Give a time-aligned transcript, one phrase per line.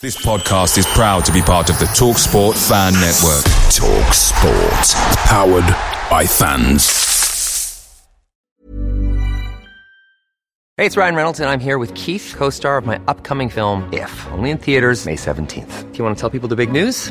[0.00, 3.42] This podcast is proud to be part of the Talk Sport Fan Network.
[3.74, 4.94] Talk Sport.
[5.26, 5.66] Powered
[6.08, 6.86] by fans.
[10.76, 13.92] Hey, it's Ryan Reynolds, and I'm here with Keith, co star of my upcoming film,
[13.92, 15.90] If, only in theaters, May 17th.
[15.90, 17.10] Do you want to tell people the big news?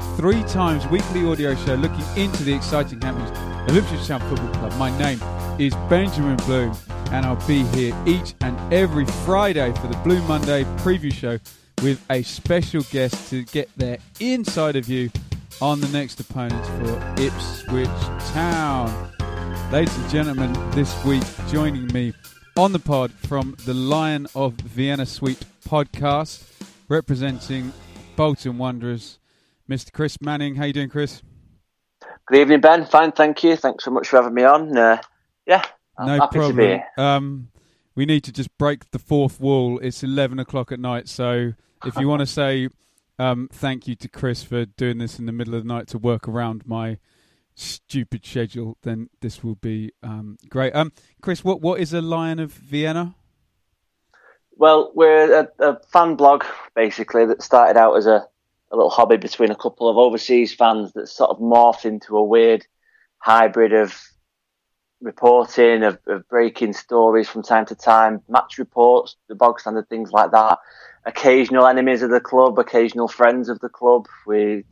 [0.17, 3.31] three times weekly audio show looking into the exciting happenings
[3.69, 4.73] of Ipswich Town Football Club.
[4.77, 5.19] My name
[5.59, 6.75] is Benjamin Bloom,
[7.11, 11.39] and I'll be here each and every Friday for the Blue Monday preview show
[11.81, 15.09] with a special guest to get their inside of you
[15.61, 17.87] on the next opponents for Ipswich
[18.33, 19.11] Town.
[19.71, 22.13] Ladies and gentlemen, this week joining me
[22.57, 26.43] on the pod from the Lion of Vienna Suite podcast,
[26.89, 27.71] representing
[28.15, 29.17] Bolton Wanderers,
[29.71, 29.93] Mr.
[29.93, 30.55] Chris Manning.
[30.55, 31.23] How you doing, Chris?
[32.25, 32.85] Good evening, Ben.
[32.85, 33.55] Fine, thank you.
[33.55, 34.77] Thanks so much for having me on.
[34.77, 35.01] Uh,
[35.47, 35.63] yeah,
[35.97, 36.49] I'm no problem.
[36.49, 36.85] to be here.
[36.97, 37.47] Um,
[37.95, 39.79] we need to just break the fourth wall.
[39.79, 41.53] It's eleven o'clock at night, so
[41.85, 42.67] if you want to say
[43.17, 45.97] um, thank you to Chris for doing this in the middle of the night to
[45.97, 46.97] work around my
[47.55, 50.75] stupid schedule, then this will be um, great.
[50.75, 53.15] Um, Chris, what what is a Lion of Vienna?
[54.57, 56.43] Well, we're a, a fan blog
[56.75, 58.27] basically that started out as a,
[58.71, 62.23] a little hobby between a couple of overseas fans that sort of morphed into a
[62.23, 62.65] weird
[63.17, 63.99] hybrid of
[65.01, 70.11] reporting, of, of breaking stories from time to time, match reports, the bog standard things
[70.11, 70.59] like that.
[71.05, 74.07] Occasional enemies of the club, occasional friends of the club.
[74.25, 74.63] We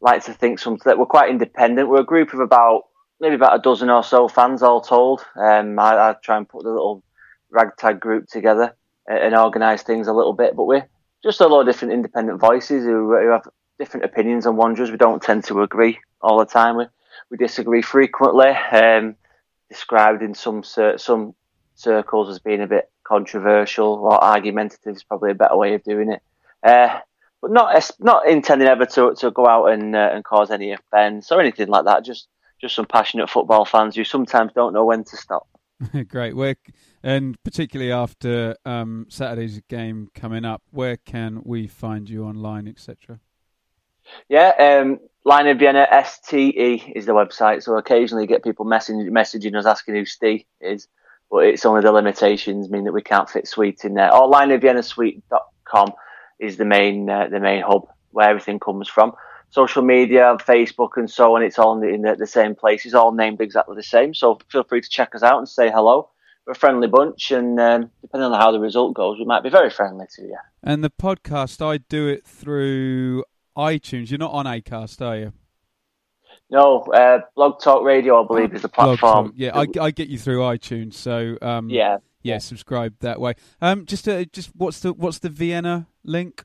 [0.00, 1.88] like to think something that we're quite independent.
[1.88, 2.84] We're a group of about
[3.20, 5.24] maybe about a dozen or so fans, all told.
[5.36, 7.02] Um, I, I try and put the little
[7.50, 8.76] ragtag group together
[9.06, 10.88] and, and organise things a little bit, but we're
[11.22, 14.90] just a lot of different independent voices who, who have different opinions on Wanderers.
[14.90, 16.76] We don't tend to agree all the time.
[16.76, 16.86] We
[17.30, 18.48] we disagree frequently.
[18.48, 19.16] Um,
[19.68, 21.34] described in some some
[21.74, 26.10] circles as being a bit controversial or argumentative is probably a better way of doing
[26.10, 26.22] it.
[26.62, 26.98] Uh,
[27.42, 31.30] but not not intending ever to to go out and uh, and cause any offence
[31.30, 32.04] or anything like that.
[32.04, 32.28] Just
[32.60, 35.46] just some passionate football fans who sometimes don't know when to stop.
[36.08, 36.58] Great work,
[37.06, 43.20] and particularly after um, Saturday's game coming up, where can we find you online, etc.?
[44.28, 47.62] Yeah, um, Lion of Vienna STE is the website.
[47.62, 50.88] So occasionally you get people messaging, messaging us asking who Steve is,
[51.30, 54.12] but it's only the limitations mean that we can't fit Suite in there.
[54.12, 55.92] Or Lion of Vienna Suite.com
[56.40, 59.12] is the main uh, the main hub where everything comes from.
[59.50, 61.44] Social media, Facebook, and so on.
[61.44, 62.84] It's all in the, the same place.
[62.84, 64.12] It's all named exactly the same.
[64.12, 66.10] So feel free to check us out and say hello.
[66.46, 69.50] We're a friendly bunch, and um, depending on how the result goes, we might be
[69.50, 70.36] very friendly to you.
[70.62, 73.24] And the podcast, I do it through
[73.56, 74.10] iTunes.
[74.10, 75.32] You're not on Acast, are you?
[76.48, 79.32] No, uh, Blog Talk Radio, I believe, is the platform.
[79.34, 80.94] Yeah, I, I get you through iTunes.
[80.94, 81.96] So um, Yeah.
[82.22, 83.34] yeah, subscribe that way.
[83.60, 86.44] Um, just uh, just what's the what's the Vienna link?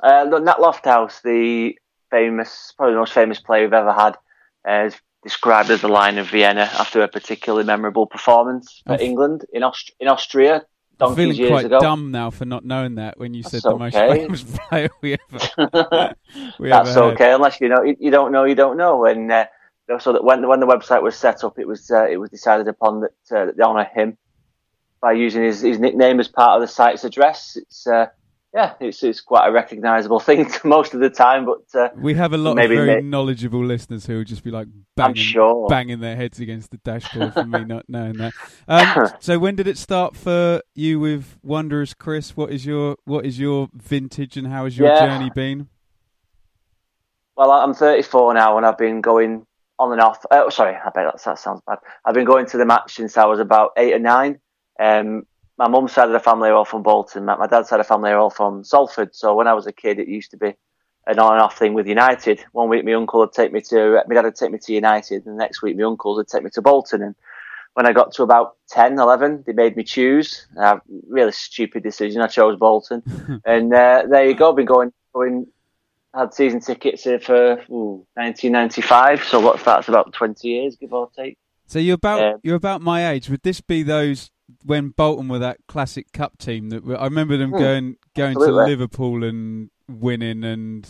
[0.00, 1.78] Uh, Nat Lofthouse, the
[2.10, 4.16] famous, probably the most famous player we've ever had,
[4.68, 9.44] uh, is described as the Lion of Vienna after a particularly memorable performance for England
[9.52, 10.64] in, Aust- in Austria
[11.00, 11.80] I'm feeling years quite ago.
[11.80, 15.14] dumb now for not knowing that when you said That's the most famous player we
[15.32, 16.14] ever.
[16.58, 19.04] we That's ever okay, unless you know you, you don't know, you don't know.
[19.04, 19.46] And uh,
[19.98, 22.68] so that when when the website was set up, it was uh, it was decided
[22.68, 24.16] upon that uh, that they honour him
[25.00, 27.56] by using his, his nickname as part of the site's address.
[27.56, 28.06] It's uh,
[28.54, 32.32] yeah, it's it's quite a recognisable thing most of the time, but uh, We have
[32.32, 35.68] a lot of very ma- knowledgeable listeners who will just be like banging, sure.
[35.68, 38.34] banging their heads against the dashboard for me not knowing that.
[38.68, 42.36] Um, so when did it start for you with Wanderers, Chris?
[42.36, 45.06] What is your what is your vintage and how has your Yeah.
[45.06, 45.68] journey been?
[47.36, 49.46] Well, I'm 34 now, and I've been going
[49.78, 50.24] on and off.
[50.30, 51.78] Oh, sorry, I bet that, that sounds bad.
[52.04, 54.38] I've been going to the match since I was about eight or nine.
[54.78, 55.22] Um,
[55.58, 57.24] my mum's side of the family are all from Bolton.
[57.24, 59.14] My, my dad's side of the family are all from Salford.
[59.14, 60.54] So when I was a kid, it used to be
[61.06, 62.44] an on and off thing with United.
[62.52, 65.26] One week my uncle would take me to, my dad would take me to United,
[65.26, 67.02] and the next week my uncles would take me to Bolton.
[67.02, 67.14] And
[67.74, 70.46] when I got to about 10, 11, they made me choose.
[70.56, 72.22] A really stupid decision.
[72.22, 73.02] I chose Bolton.
[73.44, 74.52] and uh, there you go.
[74.52, 75.46] Been going, going,
[76.14, 79.24] had season tickets here for ooh, 1995.
[79.24, 79.80] So what's that?
[79.80, 81.36] It's about 20 years, give or take.
[81.66, 83.30] So you're about um, you're about my age.
[83.30, 84.30] Would this be those
[84.64, 88.64] when Bolton were that classic cup team that I remember them hmm, going going absolutely.
[88.64, 90.84] to Liverpool and winning and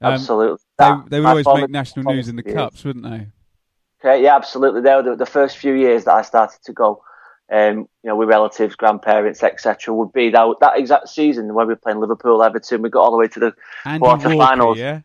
[0.00, 3.28] um, absolutely they, they would always make national news in the cups, wouldn't they?
[4.00, 4.82] Okay, yeah, absolutely.
[4.82, 7.02] They were the, the first few years that I started to go.
[7.50, 11.74] Um, you know, with relatives, grandparents, etc., would be that that exact season when we
[11.74, 12.82] were playing Liverpool, Everton.
[12.82, 13.54] We got all the way to the
[13.84, 14.76] quarterfinals.
[14.76, 15.02] Yeah,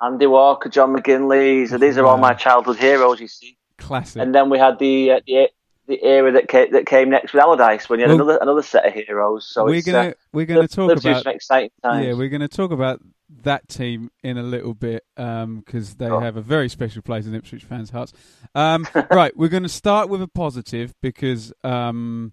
[0.00, 1.66] Andy Walker, John McGinley.
[1.66, 3.20] So these are all my childhood heroes.
[3.20, 4.20] You see, classic.
[4.20, 5.48] And then we had the uh, the
[5.88, 8.62] the era that came, that came next with Allardyce when you had well, another another
[8.62, 9.46] set of heroes.
[9.46, 12.06] So we're gonna uh, we're gonna talk about exciting times.
[12.06, 13.00] Yeah, we're gonna talk about
[13.42, 16.20] that team in a little bit because um, they oh.
[16.20, 18.12] have a very special place in Ipswich fans' hearts.
[18.54, 22.32] Um, right, we're going to start with a positive because um,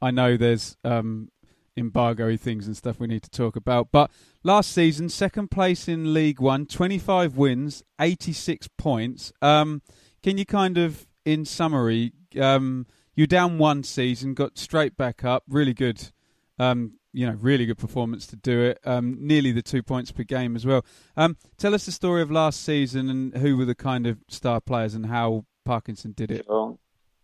[0.00, 1.30] I know there's um,
[1.76, 3.88] embargo things and stuff we need to talk about.
[3.90, 4.10] But
[4.42, 9.32] last season, second place in League One, 25 wins, 86 points.
[9.42, 9.82] Um,
[10.22, 15.42] can you kind of, in summary, um, you're down one season, got straight back up,
[15.48, 16.12] really good
[16.58, 18.78] um, you know, really good performance to do it.
[18.84, 20.84] Um, nearly the two points per game as well.
[21.16, 24.60] Um, tell us the story of last season and who were the kind of star
[24.60, 26.46] players and how Parkinson did it.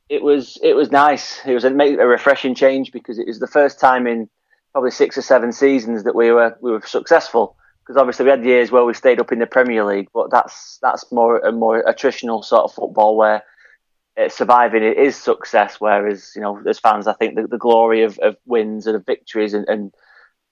[0.08, 1.40] it was it was nice.
[1.44, 4.28] It was a, a refreshing change because it was the first time in
[4.72, 7.56] probably six or seven seasons that we were we were successful.
[7.80, 10.78] Because obviously we had years where we stayed up in the Premier League, but that's
[10.80, 13.42] that's more a more attritional sort of football where
[14.28, 15.76] surviving it is success.
[15.78, 19.06] Whereas, you know, as fans, I think the, the glory of, of wins and of
[19.06, 19.92] victories and, and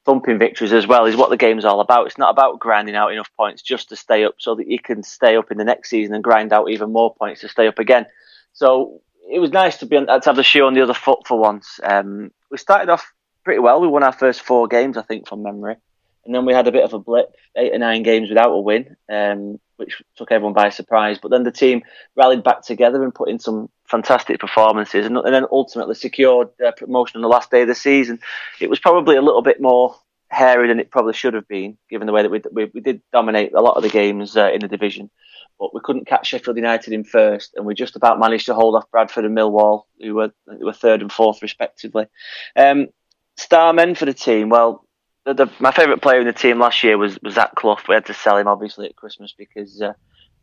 [0.05, 2.07] thumping victories as well is what the game's all about.
[2.07, 5.03] It's not about grinding out enough points just to stay up so that you can
[5.03, 7.79] stay up in the next season and grind out even more points to stay up
[7.79, 8.07] again.
[8.53, 11.27] So it was nice to be on, to have the shoe on the other foot
[11.27, 11.79] for once.
[11.83, 13.13] Um, we started off
[13.45, 13.81] pretty well.
[13.81, 15.77] We won our first four games, I think, from memory,
[16.25, 18.61] and then we had a bit of a blip, eight or nine games without a
[18.61, 18.97] win.
[19.11, 21.19] Um, which took everyone by surprise.
[21.21, 21.83] But then the team
[22.15, 27.17] rallied back together and put in some fantastic performances, and, and then ultimately secured promotion
[27.17, 28.21] on the last day of the season.
[28.61, 29.97] It was probably a little bit more
[30.29, 33.01] hairy than it probably should have been, given the way that we we, we did
[33.11, 35.11] dominate a lot of the games uh, in the division.
[35.59, 38.77] But we couldn't catch Sheffield United in first, and we just about managed to hold
[38.77, 42.07] off Bradford and Millwall, who were who were third and fourth respectively.
[42.55, 42.89] Um,
[43.37, 44.51] star men for the team.
[44.51, 44.85] Well,
[45.27, 47.79] the, the, my favourite player in the team last year was, was Zach Clough.
[47.89, 49.93] We had to sell him obviously at Christmas because uh,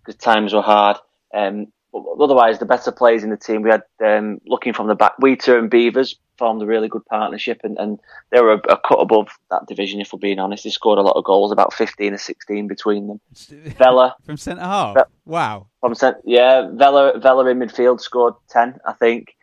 [0.05, 0.97] because times were hard.
[1.33, 5.13] Um, otherwise, the better players in the team we had um, looking from the back,
[5.19, 7.99] Wheater and Beevers formed a really good partnership, and, and
[8.31, 9.99] they were a, a, cut above that division.
[9.99, 13.07] If we're being honest, they scored a lot of goals, about fifteen or sixteen between
[13.07, 13.21] them.
[13.77, 14.97] Vela from centre half.
[15.25, 15.67] wow.
[15.81, 19.33] From cent- yeah, Vela Vela in midfield scored ten, I think.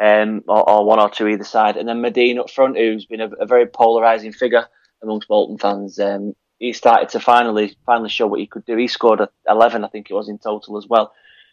[0.00, 3.20] Um, or, or, one or two either side, and then Madine up front, who's been
[3.20, 4.66] a, a very polarising figure
[5.04, 5.98] amongst Bolton fans.
[5.98, 8.76] Um, he started to finally finally show what he could do.
[8.76, 11.12] He scored 11, I think it was in total as well,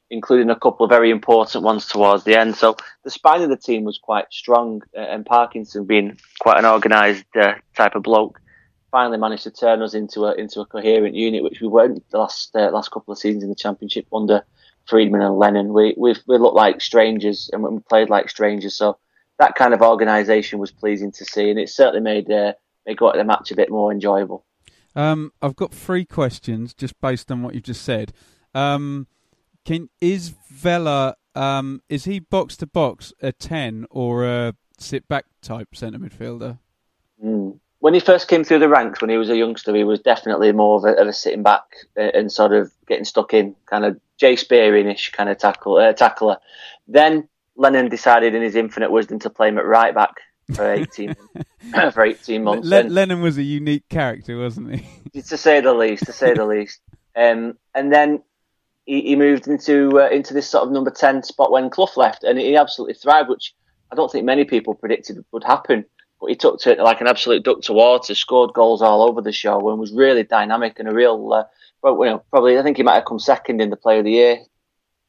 [0.10, 2.56] including a couple of very important ones towards the end.
[2.56, 6.66] So the spine of the team was quite strong, uh, and Parkinson, being quite an
[6.66, 8.40] organised uh, type of bloke,
[8.92, 12.18] finally managed to turn us into a into a coherent unit, which we weren't the
[12.18, 14.46] last uh, last couple of seasons in the Championship under
[14.86, 15.74] Freedman and Lennon.
[15.74, 18.76] We we we looked like strangers and we played like strangers.
[18.76, 18.98] So
[19.40, 22.30] that kind of organisation was pleasing to see, and it certainly made
[22.86, 24.46] uh, they got the match a bit more enjoyable.
[24.96, 28.14] Um, I've got three questions just based on what you've just said.
[28.54, 29.08] Um,
[29.64, 35.26] can is Vela um, is he box to box a ten or a sit back
[35.42, 36.60] type centre midfielder?
[37.24, 37.60] Mm.
[37.80, 40.52] When he first came through the ranks, when he was a youngster, he was definitely
[40.52, 41.64] more of a, of a sitting back
[41.96, 46.38] and sort of getting stuck in, kind of Jay Spearing-ish kind of tackle, uh, tackler.
[46.88, 50.18] Then Lennon decided in his infinite wisdom to play him at right back
[50.54, 51.16] for 18,
[51.92, 52.68] for 18 months.
[52.68, 55.22] Le- Lennon was a unique character, wasn't he?
[55.22, 56.80] to say the least, to say the least.
[57.16, 58.24] Um, and then
[58.86, 62.24] he, he moved into uh, into this sort of number 10 spot when Clough left,
[62.24, 63.54] and he absolutely thrived, which
[63.92, 65.86] I don't think many people predicted would happen.
[66.20, 69.22] But he took to it like an absolute duck to water, scored goals all over
[69.22, 71.34] the show, and was really dynamic and a real.
[71.34, 71.44] Uh,
[71.82, 74.06] well, you know, probably I think he might have come second in the Player of
[74.06, 74.38] the Year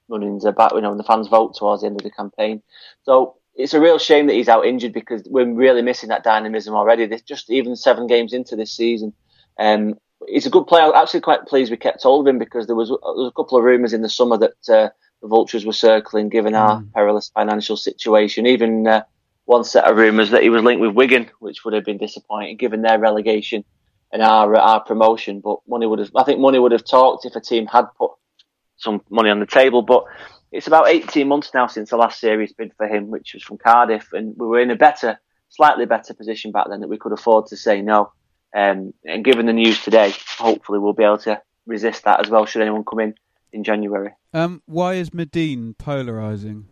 [0.08, 2.62] runnings about you know when the fans vote towards the end of the campaign.
[3.04, 6.74] So it's a real shame that he's out injured because we're really missing that dynamism
[6.74, 7.06] already.
[7.06, 9.12] There's just even seven games into this season.
[9.58, 9.94] Um,
[10.26, 10.84] he's a good player.
[10.84, 13.36] I'm actually quite pleased we kept hold of him because there was, there was a
[13.36, 14.88] couple of rumours in the summer that uh,
[15.20, 16.92] the Vultures were circling, given our mm.
[16.92, 18.46] perilous financial situation.
[18.46, 19.02] Even uh,
[19.44, 22.56] one set of rumours that he was linked with Wigan, which would have been disappointing
[22.56, 23.64] given their relegation
[24.12, 25.40] and our our promotion.
[25.40, 28.12] But money would have, I think, money would have talked if a team had put
[28.76, 29.82] some money on the table.
[29.82, 30.04] But
[30.52, 33.56] it's about 18 months now since the last series bid for him, which was from
[33.58, 35.18] Cardiff, and we were in a better,
[35.48, 38.12] slightly better position back then that we could afford to say no.
[38.54, 42.44] Um, and given the news today, hopefully we'll be able to resist that as well.
[42.44, 43.14] Should anyone come in
[43.52, 44.10] in January?
[44.34, 46.64] Um, why is Madine polarising?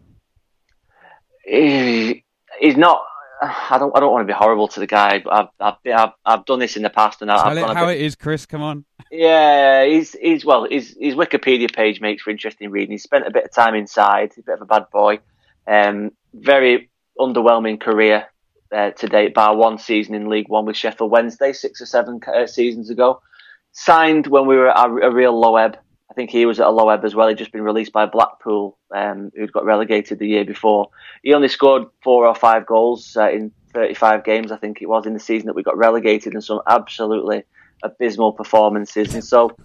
[1.44, 2.24] He,
[2.60, 3.02] he's not.
[3.42, 3.96] I don't.
[3.96, 5.20] I don't want to be horrible to the guy.
[5.20, 7.70] But I've, I've, I've, I've done this in the past, and I've Tell it gone
[7.70, 8.44] a how bit- it is, Chris.
[8.44, 8.84] Come on.
[9.10, 12.92] Yeah, he's he's well, his his Wikipedia page makes for interesting reading.
[12.92, 14.32] He spent a bit of time inside.
[14.34, 15.18] He's a bit of a bad boy.
[15.66, 18.26] Um, very underwhelming career
[18.72, 22.20] uh, to date, bar one season in League One with Sheffield Wednesday six or seven
[22.26, 23.20] uh, seasons ago.
[23.72, 25.76] Signed when we were at a, a real low ebb.
[26.08, 27.28] I think he was at a low ebb as well.
[27.28, 30.90] He'd just been released by Blackpool, um, who'd got relegated the year before.
[31.22, 35.06] He only scored four or five goals uh, in 35 games, I think it was,
[35.06, 37.44] in the season that we got relegated, and some absolutely
[37.82, 39.14] abysmal performances.
[39.14, 39.56] And so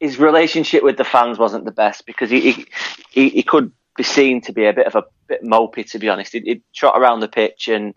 [0.00, 2.66] his relationship with the fans wasn't the best because he
[3.10, 6.08] he, he, could be seen to be a bit of a bit mopey, to be
[6.08, 6.32] honest.
[6.32, 7.94] He'd, he'd trot around the pitch and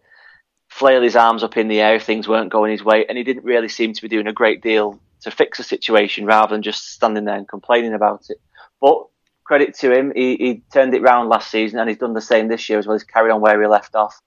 [0.70, 3.24] flail his arms up in the air if things weren't going his way, and he
[3.24, 6.62] didn't really seem to be doing a great deal to fix the situation rather than
[6.62, 8.38] just standing there and complaining about it.
[8.80, 9.06] But
[9.44, 12.48] credit to him, he, he turned it round last season and he's done the same
[12.48, 12.96] this year as well.
[12.96, 14.18] He's carried on where he left off.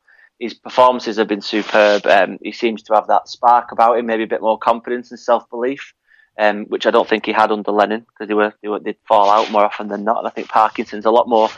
[0.42, 2.04] His performances have been superb.
[2.04, 5.20] Um, he seems to have that spark about him, maybe a bit more confidence and
[5.20, 5.94] self belief,
[6.36, 8.96] um, which I don't think he had under Lennon because they were, they were they'd
[9.06, 10.18] fall out more often than not.
[10.18, 11.48] And I think Parkinson's a lot more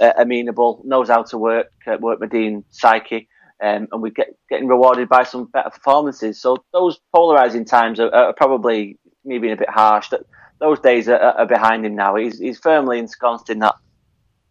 [0.00, 3.28] uh, amenable, knows how to work uh, work Madine psyche,
[3.62, 6.40] um, and we're get, getting rewarded by some better performances.
[6.40, 10.08] So those polarising times are, are probably me being a bit harsh.
[10.08, 10.22] That
[10.58, 12.16] those days are, are behind him now.
[12.16, 13.76] He's he's firmly ensconced in that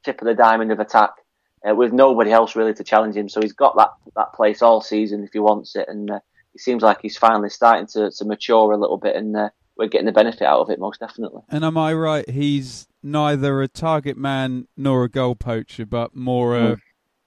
[0.06, 1.12] tip of the diamond of attack.
[1.68, 4.82] Uh, with nobody else really to challenge him, so he's got that that place all
[4.82, 6.20] season if he wants it, and uh,
[6.56, 9.88] it seems like he's finally starting to, to mature a little bit, and uh, we're
[9.88, 11.42] getting the benefit out of it most definitely.
[11.50, 12.28] And am I right?
[12.30, 16.78] He's neither a target man nor a goal poacher, but more a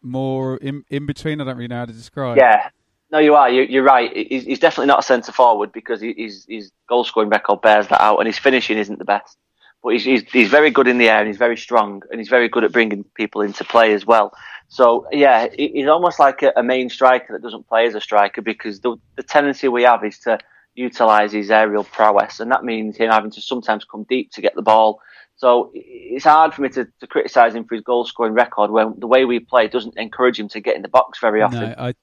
[0.03, 1.41] more in in between.
[1.41, 2.37] I don't really know how to describe.
[2.37, 2.71] Yeah,
[3.11, 3.49] no, you are.
[3.49, 4.11] You, you're right.
[4.15, 8.03] He's, he's definitely not a centre forward because his his goal scoring record bears that
[8.03, 9.39] out, and his finishing isn't the best.
[9.85, 12.31] But he's, he's he's very good in the air, and he's very strong, and he's
[12.31, 14.33] very good at bringing people into play as well.
[14.69, 18.41] So yeah, he's almost like a, a main striker that doesn't play as a striker
[18.41, 20.39] because the the tendency we have is to
[20.75, 24.55] utilise his aerial prowess, and that means him having to sometimes come deep to get
[24.55, 25.01] the ball.
[25.37, 28.95] So it's hard for me to, to criticise him for his goal scoring record when
[28.99, 31.61] the way we play doesn't encourage him to get in the box very often.
[31.61, 31.95] No, I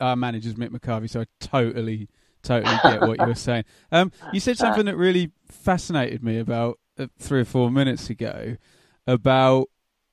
[0.00, 2.08] our manager's Mick McCarthy, so I totally,
[2.42, 3.64] totally get what you were saying.
[3.92, 6.87] Um, you said something that really fascinated me about uh,
[7.18, 8.56] three or four minutes ago
[9.06, 9.68] about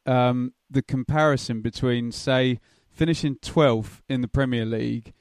[0.06, 5.14] um, the comparison between, say, finishing 12th in the Premier League,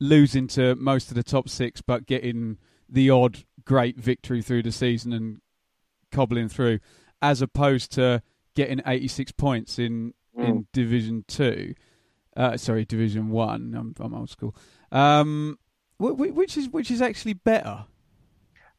[0.00, 4.72] losing to most of the top six, but getting the odd great victory through the
[4.72, 5.40] season and
[6.10, 6.78] cobbling through,
[7.22, 8.22] as opposed to
[8.54, 11.74] getting 86 points in in Division Two.
[12.36, 13.74] Uh, sorry, Division One.
[13.76, 14.56] I'm, I'm old school.
[14.90, 15.58] Um,
[16.00, 17.84] wh- wh- which is which is actually better.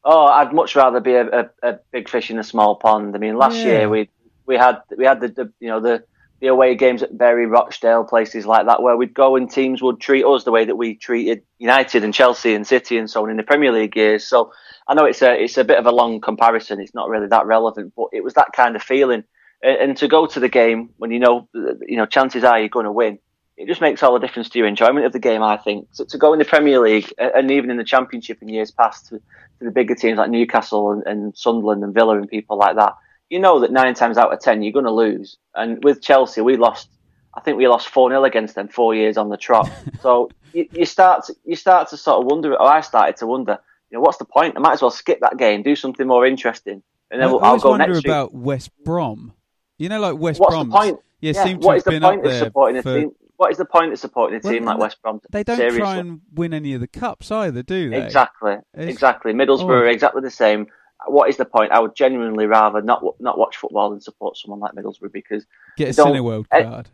[0.04, 3.14] Oh, I'd much rather be a, a, a big fish in a small pond.
[3.14, 3.72] I mean, last Yeah.
[3.72, 4.10] year we
[4.46, 6.04] we had we had the, the you know the
[6.40, 10.00] the away games at Bury, Rochdale, places like that, where we'd go and teams would
[10.00, 13.30] treat us the way that we treated United and Chelsea and City and so on
[13.30, 14.26] in the Premier League years.
[14.28, 14.52] So
[14.86, 16.80] I know it's a it's a bit of a long comparison.
[16.80, 19.24] It's not really that relevant, but it was that kind of feeling.
[19.62, 22.68] And, and to go to the game when you know you know chances are you're
[22.68, 23.18] going to win,
[23.56, 25.42] it just makes all the difference to your enjoyment of the game.
[25.42, 28.48] I think so to go in the Premier League and even in the Championship in
[28.48, 32.28] years past to, to the bigger teams like Newcastle and, and Sunderland and Villa and
[32.28, 32.94] people like that,
[33.30, 35.36] you know that nine times out of ten you're going to lose.
[35.54, 36.88] And with Chelsea, we lost.
[37.36, 39.68] I think we lost four 0 against them four years on the trot.
[40.02, 42.52] so you, you start to, you start to sort of wonder.
[42.54, 43.58] Or I started to wonder.
[43.90, 44.54] You know, what's the point?
[44.56, 47.40] I might as well skip that game, do something more interesting, and then I we'll,
[47.40, 48.06] I I'll always go wonder next week.
[48.06, 49.32] about West Brom.
[49.78, 50.68] You know, like West What's Brom.
[50.70, 50.98] the point?
[51.20, 53.10] Yeah, seem to what have the been point up of there supporting for- a team?
[53.36, 55.20] What is the point of supporting a Well, team like West Brom?
[55.30, 55.80] They don't Seriously.
[55.80, 58.02] try and win any of the cups either, do they?
[58.04, 59.32] Exactly, It's- exactly.
[59.32, 59.82] Middlesbrough Oh.
[59.82, 60.68] are exactly the same.
[61.08, 61.72] What is the point?
[61.72, 65.44] I would genuinely rather not not watch football than support someone like Middlesbrough because
[65.76, 66.88] Get a Cineworld card.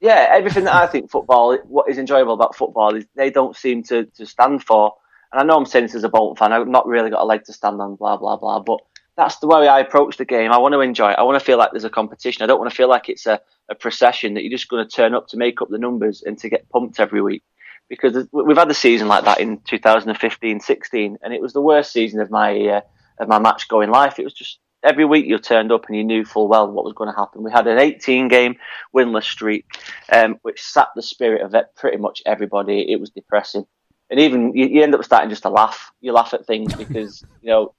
[0.00, 3.82] yeah, everything that I think football, what is enjoyable about football is they don't seem
[3.84, 4.94] to, to stand for.
[5.32, 7.24] And I know I'm saying this as a Bolton fan, I've not really got a
[7.24, 8.60] leg to stand on, blah, blah, blah.
[8.60, 8.80] But
[9.16, 10.52] that's the way I approach the game.
[10.52, 11.18] I want to enjoy it.
[11.18, 12.42] I want to feel like there's a competition.
[12.42, 14.90] I don't want to feel like it's a, a procession that you're just going to
[14.90, 17.42] turn up to make up the numbers and to get pumped every week.
[17.88, 21.92] Because we've had a season like that in 2015 16, and it was the worst
[21.92, 22.80] season of my uh,
[23.18, 24.18] of my match going life.
[24.18, 26.94] It was just every week you turned up and you knew full well what was
[26.94, 27.42] going to happen.
[27.42, 28.56] We had an 18 game
[28.96, 29.66] winless streak,
[30.10, 32.90] um, which sapped the spirit of pretty much everybody.
[32.90, 33.66] It was depressing,
[34.08, 35.92] and even you, you end up starting just to laugh.
[36.00, 37.74] You laugh at things because you know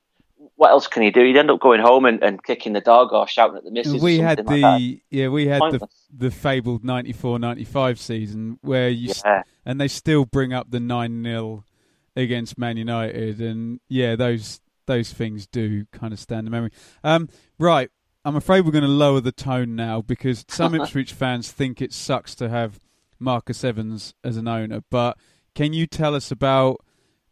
[0.55, 1.23] what else can you do?
[1.23, 4.01] You'd end up going home and, and kicking the dog or shouting at the missus.
[4.01, 6.07] We had the like yeah, we had the Pointless.
[6.15, 9.43] the fabled 94-95 season where you Yeah.
[9.65, 11.63] and they still bring up the nine 0
[12.15, 16.71] against Man United, and yeah, those those things do kind of stand in memory.
[17.03, 17.89] Um, right,
[18.25, 21.93] I'm afraid we're going to lower the tone now because some Ipswich fans think it
[21.93, 22.79] sucks to have
[23.19, 24.81] Marcus Evans as an owner.
[24.89, 25.17] But
[25.55, 26.81] can you tell us about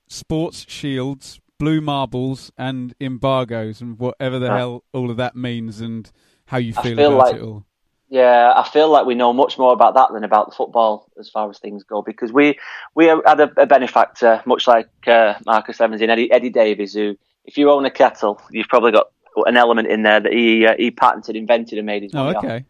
[0.08, 6.12] sports shields, blue marbles, and embargoes, and whatever the hell all of that means, and
[6.48, 7.66] how you feel, feel about like- it all?
[8.10, 11.30] Yeah, I feel like we know much more about that than about the football as
[11.30, 12.60] far as things go because we
[12.94, 17.16] we had a, a benefactor, much like uh, Marcus Evans and Eddie, Eddie Davies, who,
[17.46, 19.08] if you own a kettle, you've probably got
[19.46, 22.44] an element in there that he uh, he patented, invented, and made his Oh, off.
[22.44, 22.66] okay.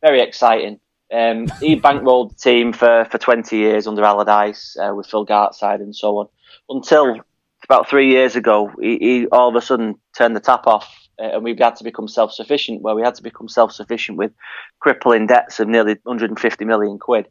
[0.00, 0.80] Very exciting.
[1.12, 5.80] Um, he bankrolled the team for, for 20 years under Allardyce uh, with Phil Gartside
[5.82, 6.28] and so on
[6.70, 7.20] until
[7.66, 11.24] about three years ago, he, he all of a sudden turned the tap off uh,
[11.34, 12.82] and we had to become self-sufficient.
[12.82, 14.32] Where we had to become self-sufficient with
[14.80, 17.28] crippling debts of nearly 150 million quid.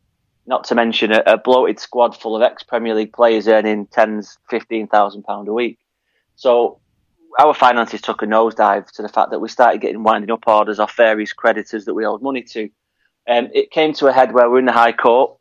[0.47, 4.87] Not to mention a, a bloated squad full of ex-Premier League players earning tens, fifteen
[4.87, 5.79] thousand pound a week.
[6.35, 6.79] So
[7.39, 10.79] our finances took a nosedive to the fact that we started getting winding up orders
[10.79, 12.69] off various creditors that we owed money to.
[13.27, 15.37] Um, it came to a head where we're in the High Court,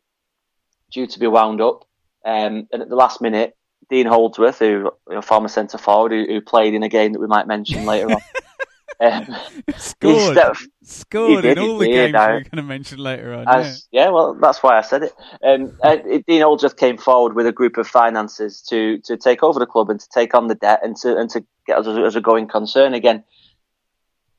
[0.91, 1.83] due to be wound up,
[2.25, 3.55] um, and at the last minute,
[3.89, 7.27] Dean Holdsworth, who a former centre forward, who, who played in a game that we
[7.27, 8.21] might mention later on,
[8.99, 9.35] um,
[9.77, 13.33] Scored, stepped- scored he in did, all the he games we're going to mention later
[13.33, 13.47] on.
[13.47, 14.09] as, yeah.
[14.09, 15.13] well, that's why I said it.
[15.43, 19.59] Um, uh, Dean Holdsworth came forward with a group of financiers to to take over
[19.59, 21.97] the club and to take on the debt and to and to get us as,
[21.97, 23.23] as a going concern again.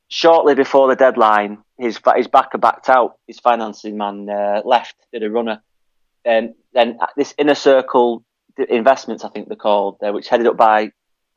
[0.08, 3.18] Shortly before the deadline, his his backer backed out.
[3.26, 5.62] His financing man uh, left, did a runner.
[6.24, 8.24] Um, then this inner circle
[8.58, 10.90] investments, I think they're called, uh, which headed up by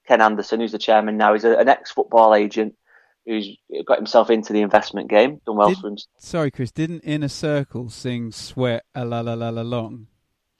[0.08, 1.34] Ken Anderson, who's the chairman now.
[1.34, 2.76] He's a, an ex-football agent
[3.26, 3.48] who's
[3.86, 6.08] got himself into the investment game, done well Did- for himself.
[6.18, 6.72] Sorry, Chris.
[6.72, 10.08] Didn't Inner Circle sing "Sweat a la la la la long"?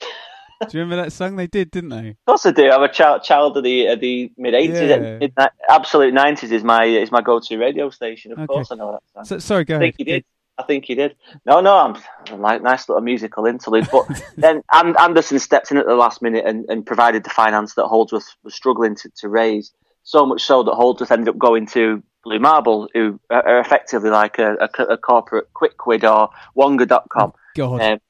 [0.00, 1.36] Do you remember that song?
[1.36, 2.10] They did, didn't they?
[2.10, 2.70] Of course I do.
[2.70, 5.16] I'm a child, child of the of the mid eighties, Yeah.
[5.18, 5.32] mid
[5.70, 8.32] absolute nineties is my is my go to radio station.
[8.32, 8.46] Of Okay.
[8.46, 9.24] course I know that song.
[9.24, 9.84] So, sorry, go I ahead.
[9.86, 10.24] think he did.
[10.60, 11.16] I think he did.
[11.46, 11.96] No, no, I'm,
[12.28, 13.88] I'm like nice little musical interlude.
[13.90, 17.74] But then An- Anderson stepped in at the last minute and, and provided the finance
[17.74, 19.72] that Holdsworth was struggling to, to raise.
[20.02, 24.38] So much so that Holdsworth ended up going to Blue Marble, who are effectively like
[24.38, 28.00] a, a, a corporate quick quid or Wonga.com God, um,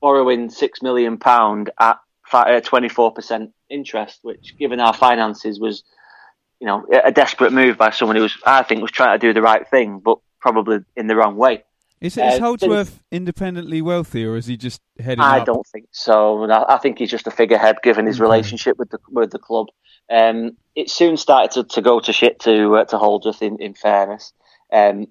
[0.00, 1.98] borrowing six million pound at
[2.64, 5.84] twenty four percent interest, which, given our finances, was
[6.60, 9.32] you know a desperate move by someone who was, I think, was trying to do
[9.32, 11.64] the right thing, but probably in the wrong way.
[12.04, 15.46] Is, is uh, Holdsworth independently wealthy, or is he just heading I up?
[15.46, 16.44] don't think so.
[16.50, 18.22] I I think he's just a figurehead, given his Okay.
[18.22, 19.68] relationship with the with the club.
[20.10, 23.42] Um, it soon started to, to go to shit to uh, to Holdsworth.
[23.42, 24.32] In, in fairness,
[24.72, 25.06] um,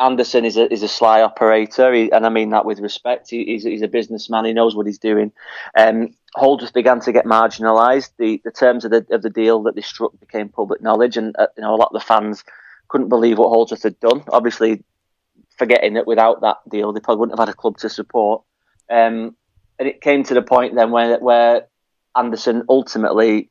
[0.00, 3.30] Anderson is a is a sly operator, he, and I mean that with respect.
[3.30, 4.44] He, he's he's a businessman.
[4.44, 5.32] He knows what he's doing.
[5.78, 8.10] Um, Holdsworth began to get marginalised.
[8.18, 11.36] The the terms of the of the deal that they struck became public knowledge, and
[11.38, 12.42] uh, you know a lot of the fans
[12.88, 14.24] couldn't believe what Holdsworth had done.
[14.28, 14.82] Obviously,
[15.62, 18.42] forgetting that without that deal, they probably wouldn't have had a club to support.
[18.90, 19.36] Um,
[19.78, 21.68] and it came to the point then where where
[22.16, 23.48] Anderson ultimately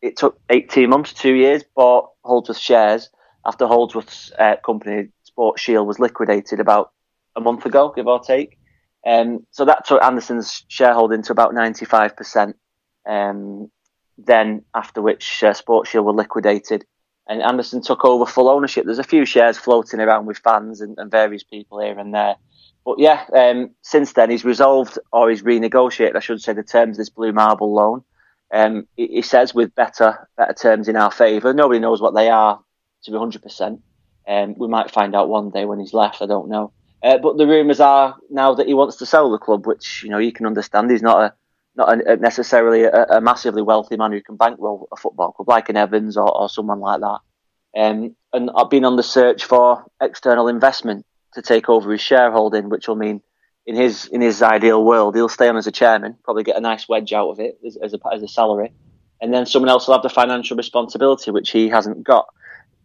[0.00, 3.10] it took 18 months, two years, bought Holdsworth shares
[3.44, 6.92] after Holdsworth's uh, company Sport Shield was liquidated about
[7.34, 8.56] a month ago, give or take.
[9.04, 12.54] Um, so that took Anderson's shareholding to about 95%.
[13.06, 13.70] Um,
[14.18, 16.84] then after which uh, Sport Shield were liquidated
[17.28, 18.84] and Anderson took over full ownership.
[18.84, 22.36] There's a few shares floating around with fans and, and various people here and there.
[22.84, 26.96] But yeah, um, since then he's resolved or he's renegotiated, I should say, the terms
[26.96, 28.02] of this Blue Marble loan.
[28.52, 31.54] Um, he, he says with better better terms in our favour.
[31.54, 32.60] Nobody knows what they are
[33.04, 33.80] to be 100%.
[34.26, 36.22] Um, we might find out one day when he's left.
[36.22, 36.72] I don't know.
[37.02, 40.10] Uh, but the rumours are now that he wants to sell the club, which you
[40.10, 40.90] know you can understand.
[40.90, 41.34] He's not a
[41.80, 45.68] not a, necessarily a, a massively wealthy man who can bankroll a football club like
[45.68, 47.18] an Evans or, or someone like that.
[47.76, 52.68] Um, and I've been on the search for external investment to take over his shareholding,
[52.68, 53.22] which will mean
[53.66, 56.60] in his in his ideal world he'll stay on as a chairman, probably get a
[56.60, 58.72] nice wedge out of it as, as a as a salary,
[59.20, 62.26] and then someone else will have the financial responsibility, which he hasn't got.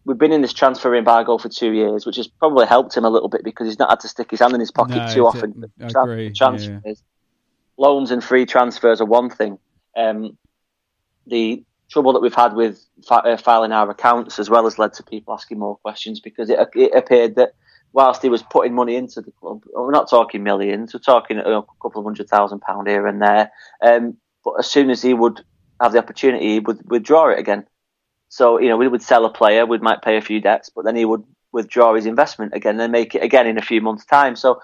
[0.04, 3.10] We've been in this transfer embargo for two years, which has probably helped him a
[3.10, 5.26] little bit because he's not had to stick his hand in his pocket No, too
[5.26, 5.64] often.
[5.82, 7.02] I Tra- agree, transfers.
[7.78, 9.58] Loans and free transfers are one thing.
[9.96, 10.36] Um,
[11.26, 15.02] the trouble that we've had with uh, filing our accounts as well has led to
[15.02, 17.52] people asking more questions because it, it appeared that
[17.92, 21.62] whilst he was putting money into the club, we're not talking millions, we're talking a
[21.82, 23.50] couple of hundred thousand pound here and there.
[23.82, 25.44] Um, but as soon as he would
[25.80, 27.66] have the opportunity, he would withdraw it again.
[28.28, 30.84] So you know, we would sell a player, we might pay a few debts, but
[30.84, 34.04] then he would withdraw his investment again and make it again in a few months'
[34.04, 34.36] time.
[34.36, 34.60] So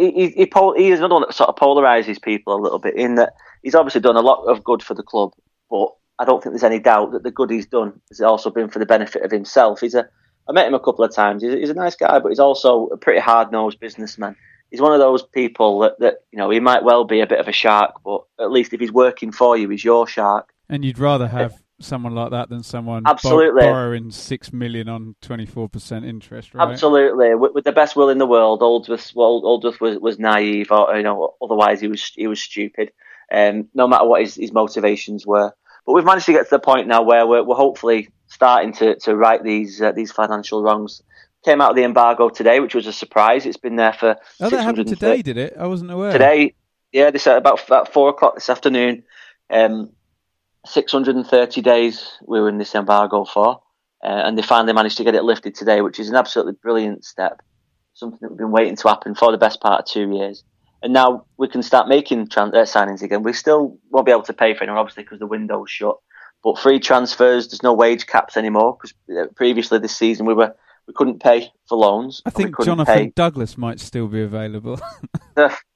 [0.00, 2.96] he, he, he, he is another one that sort of polarizes people a little bit
[2.96, 5.32] in that he's obviously done a lot of good for the club,
[5.70, 8.68] but I don't think there's any doubt that the good he's done has also been
[8.68, 9.80] for the benefit of himself.
[9.80, 10.08] He's a
[10.48, 11.42] I met him a couple of times.
[11.42, 14.34] He's, he's a nice guy, but he's also a pretty hard nosed businessman.
[14.70, 17.40] He's one of those people that, that you know he might well be a bit
[17.40, 20.52] of a shark, but at least if he's working for you, he's your shark.
[20.68, 25.46] And you'd rather have someone like that than someone absolutely borrowing six million on twenty
[25.46, 26.68] four percent interest, right?
[26.68, 30.70] Absolutely, with, with, the best will in the world, Oldsworth, well, Oldsworth was, was naive,
[30.70, 32.92] or you know, otherwise he was he was stupid.
[33.32, 35.52] Um, no matter what his, his motivations were,
[35.86, 38.96] but we've managed to get to the point now where we're, we're hopefully starting to,
[39.00, 41.02] to right these uh, these financial wrongs.
[41.42, 43.46] Came out of the embargo today, which was a surprise.
[43.46, 44.16] It's been there for.
[44.40, 45.56] Oh, that happened today, did it?
[45.58, 46.12] I wasn't aware.
[46.12, 46.54] Today,
[46.92, 49.04] yeah, this about about four o'clock this afternoon.
[49.48, 49.90] Um,
[50.66, 53.60] 630 days we were in this embargo for,
[54.04, 57.04] uh, and they finally managed to get it lifted today, which is an absolutely brilliant
[57.04, 57.40] step.
[57.94, 60.44] Something that we've been waiting to happen for the best part of two years.
[60.82, 63.22] And now we can start making trans- uh, signings again.
[63.22, 65.96] We still won't be able to pay for anyone, obviously, because the window's shut.
[66.42, 70.54] But free transfers, there's no wage caps anymore because uh, previously this season we were
[70.86, 72.22] we couldn't pay for loans.
[72.24, 73.12] I think Jonathan pay.
[73.14, 74.80] Douglas might still be available.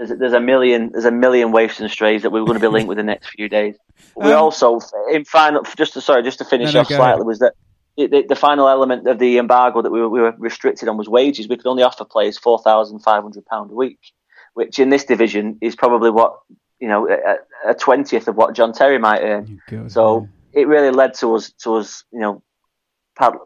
[0.00, 2.60] there's, there's a million there's a million waifs and strays that we are going to
[2.60, 3.76] be linked with the next few days.
[4.14, 4.80] But we um, also
[5.12, 7.26] in final just to, sorry just to finish no, no, off slightly ahead.
[7.26, 7.54] was that
[7.96, 11.06] the, the, final element of the embargo that we were, we were restricted on was
[11.06, 11.48] wages.
[11.48, 13.98] We could only offer players four thousand five hundred pound a week,
[14.54, 16.38] which in this division is probably what
[16.78, 17.06] you know
[17.68, 19.60] a twentieth of what John Terry might earn.
[19.68, 20.32] God, so man.
[20.54, 22.42] it really led to us to us you know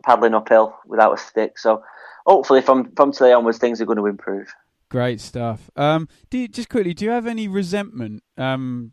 [0.04, 1.58] paddling uphill without a stick.
[1.58, 1.82] So
[2.24, 4.54] hopefully from from today onwards things are going to improve.
[4.94, 5.72] Great stuff.
[5.74, 8.22] Um, do you, just quickly, do you have any resentment?
[8.38, 8.92] Um,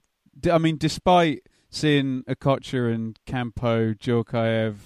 [0.52, 4.78] I mean, despite seeing Okocha and Campo, Djorkaeff,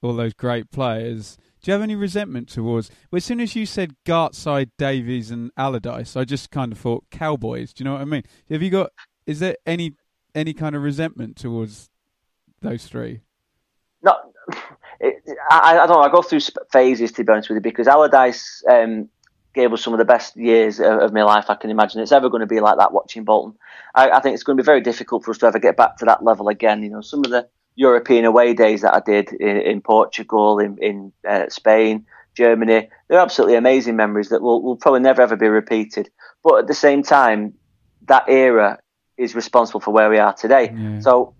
[0.00, 2.88] all those great players, do you have any resentment towards?
[3.10, 7.02] Well, as soon as you said Gartside, Davies, and Allardyce, I just kind of thought
[7.10, 7.72] Cowboys.
[7.72, 8.22] Do you know what I mean?
[8.48, 8.90] Have you got?
[9.26, 9.94] Is there any
[10.36, 11.90] any kind of resentment towards
[12.62, 13.22] those three?
[14.04, 14.14] No,
[15.00, 16.02] it, I, I, don't know.
[16.02, 19.08] I go through phases to be honest with you because Allardyce um,
[19.54, 22.00] gave us some of the best years of, of, my life I can imagine.
[22.00, 23.56] It's ever going to be like that watching Bolton.
[23.94, 25.96] I, I, think it's going to be very difficult for us to ever get back
[25.98, 26.82] to that level again.
[26.82, 30.76] You know, some of the European away days that I did in, in Portugal, in,
[30.78, 35.48] in uh, Spain, Germany, they're absolutely amazing memories that will, will probably never ever be
[35.48, 36.10] repeated.
[36.42, 37.54] But at the same time,
[38.06, 38.80] that era
[39.16, 40.74] is responsible for where we are today.
[40.76, 41.00] Yeah.
[41.00, 41.34] So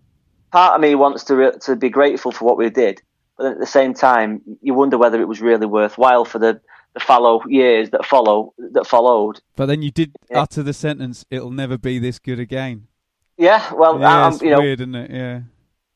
[0.52, 3.02] part of me wants to re- to be grateful for what we did,
[3.36, 6.60] but at the same time, you wonder whether it was really worthwhile for the
[6.94, 9.40] the fallow years that follow that followed.
[9.56, 10.42] But then you did yeah.
[10.42, 12.88] utter the sentence, "It'll never be this good again."
[13.36, 15.10] Yeah, well, yeah, um, you know, weird, isn't it?
[15.10, 15.40] Yeah.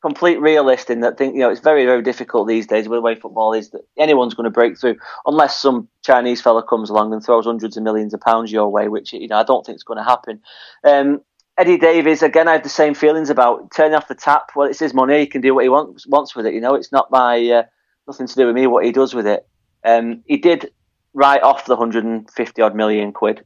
[0.01, 3.01] Complete realist in that thing, you know, it's very, very difficult these days with the
[3.01, 7.11] way football is that anyone's going to break through unless some Chinese fella comes along
[7.11, 9.75] and throws hundreds of millions of pounds your way, which, you know, I don't think
[9.75, 10.41] is going to happen.
[10.85, 11.21] Um,
[11.57, 14.51] Eddie Davies, again, I have the same feelings about turning off the tap.
[14.55, 16.53] Well, it's his money; he can do what he wants wants with it.
[16.53, 17.63] You know, it's not my uh,
[18.07, 19.45] nothing to do with me what he does with it.
[19.83, 20.71] Um, he did
[21.13, 23.43] write off the 150 odd million quid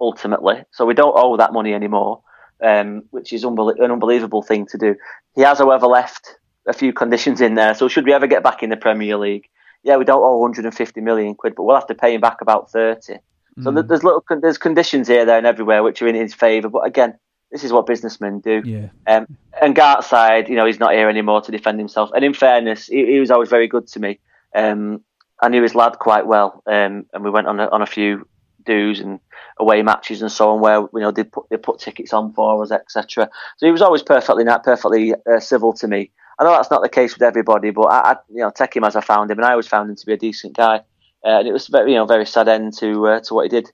[0.00, 0.62] ultimately.
[0.70, 2.22] So we don't owe that money anymore,
[2.62, 4.96] um, which is an unbelievable thing to do.
[5.34, 7.74] He has, however, left a few conditions in there.
[7.74, 9.48] So should we ever get back in the Premier League,
[9.82, 12.70] yeah, we don't owe 150 million quid, but we'll have to pay him back about
[12.70, 13.14] 30.
[13.58, 13.64] Mm.
[13.64, 16.68] So there's little there's conditions here, there, and everywhere which are in his favour.
[16.68, 17.18] But again,
[17.50, 18.62] this is what businessmen do.
[18.64, 18.88] Yeah.
[19.06, 19.26] Um,
[19.60, 22.10] and Gartside, you know, he's not here anymore to defend himself.
[22.14, 24.20] And in fairness, he, he was always very good to me.
[24.54, 25.02] Um,
[25.42, 28.26] I knew his lad quite well, um, and we went on a, on a few
[28.64, 29.20] dues and
[29.58, 32.62] away matches and so on where you know they put they put tickets on for
[32.62, 33.28] us, etc.
[33.56, 36.10] So he was always perfectly perfectly uh, civil to me.
[36.38, 38.84] I know that's not the case with everybody, but I, I, you know take him
[38.84, 40.76] as I found him, and I always found him to be a decent guy.
[41.24, 43.48] Uh, and it was very you know very sad end to uh, to what he
[43.48, 43.70] did.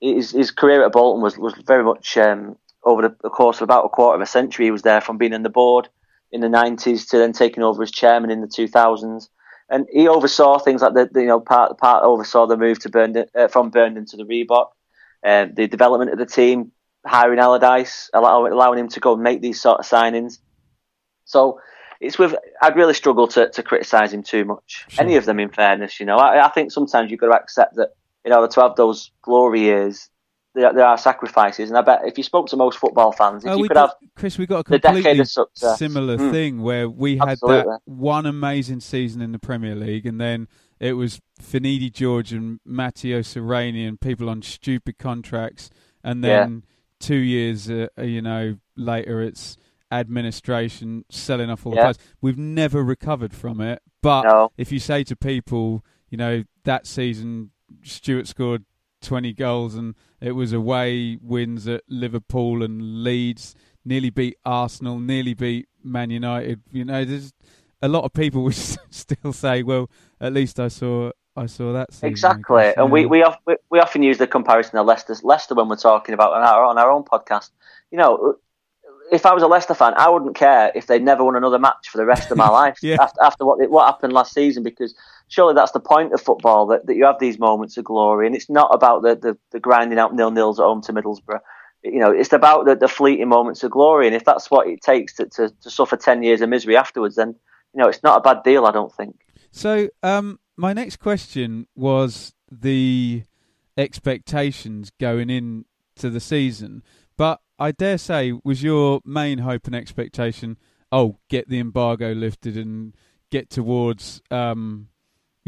[0.00, 3.62] His, his career at Bolton was was very much um, over the, the course of
[3.62, 4.66] about a quarter of a century.
[4.66, 5.88] He was there from being in the board
[6.30, 9.28] in the 90s to then taking over as chairman in the 2000s
[9.70, 12.88] and he oversaw things like the, the you know part part oversaw the move to
[12.88, 14.68] Burnden uh, from Burnden to the Reebok,
[15.24, 16.72] uh, the development of the team,
[17.04, 20.38] hiring Allardyce, allowing, allowing him to go and make these sort of signings.
[21.24, 21.60] So
[22.00, 24.84] it's with I'd really struggle to, to criticise him too much.
[24.88, 25.04] Sure.
[25.04, 27.76] Any of them, in fairness, you know, I, I think sometimes you've got to accept
[27.76, 27.90] that
[28.24, 30.08] in order to have those glory years,
[30.58, 33.50] there, there are sacrifices, and I bet if you spoke to most football fans, if
[33.50, 36.30] Oh, you could did- have Chris, we got a the completely similar Mm.
[36.30, 37.62] thing where we had Absolutely.
[37.72, 40.48] that one amazing season in the Premier League, and then
[40.80, 45.70] it was Finidi George and Matteo Sereni and people on stupid contracts,
[46.02, 46.64] and then
[47.00, 49.56] two years, uh, uh, you know, later it's
[49.90, 51.82] administration selling off all the Yeah.
[51.84, 51.98] players.
[52.20, 53.82] We've never recovered from it.
[54.02, 54.50] But No.
[54.56, 57.50] if you say to people, you know, that season
[57.82, 58.64] Stewart scored
[59.02, 63.54] 20 goals and it was away wins at Liverpool and Leeds,
[63.84, 66.60] nearly beat Arsenal, nearly beat Man United.
[66.70, 67.32] You know, there's
[67.82, 71.92] a lot of people would still say, well, at least I saw I saw that
[71.92, 72.08] season.
[72.08, 75.68] Exactly, guess, and we we, we we often use the comparison of Leicester Leicester when
[75.68, 77.50] we're talking about on our on our own podcast.
[77.92, 78.34] You know,
[79.12, 81.88] if I was a Leicester fan, I wouldn't care if they never won another match
[81.90, 82.96] for the rest of my life Yeah.
[83.00, 84.94] after after what what happened last season because
[85.28, 88.34] surely that's the point of football that, that you have these moments of glory and
[88.34, 91.40] it's not about the the, the grinding out nil nils at home to Middlesbrough.
[91.84, 94.82] You know, it's about the, the fleeting moments of glory, and if that's what it
[94.82, 97.28] takes to, to, to suffer ten years of misery afterwards, then
[97.72, 98.66] you know it's not a bad deal.
[98.66, 99.20] I don't think.
[99.52, 103.22] So, um, my next question was the
[103.76, 106.82] expectations going into the season,
[107.16, 110.58] but I dare say was your main hope and expectation,
[110.92, 112.94] oh, get the embargo lifted and
[113.30, 114.88] get towards, um,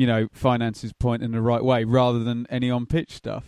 [0.01, 3.45] you know, finances point in the right way, rather than any on pitch stuff.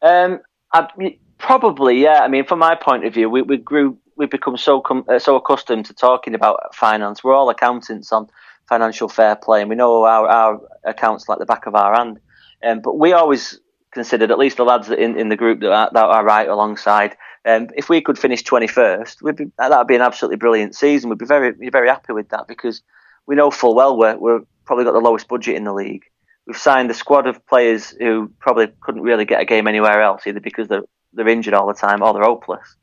[0.00, 0.40] Um,
[0.72, 0.88] I,
[1.36, 2.20] probably, yeah.
[2.20, 5.18] I mean, from my point of view, we, we grew, we've become so com- uh,
[5.18, 7.22] so accustomed to talking about finance.
[7.22, 8.30] We're all accountants on
[8.66, 12.18] financial fair play, and we know our, our accounts like the back of our hand.
[12.64, 13.60] Um, but we always
[13.90, 16.48] considered, at least the lads that in, in the group that are, that are right
[16.48, 20.74] alongside, um, if we could finish 21st, we'd be, that would be an absolutely brilliant
[20.74, 21.10] season.
[21.10, 22.80] We'd be very very happy with that because
[23.26, 26.04] we know full well we're, we're probably got the lowest budget in the league.
[26.46, 30.26] We've signed a squad of players who probably couldn't really get a game anywhere else,
[30.26, 32.76] either because they're they're injured all the time or they're hopeless.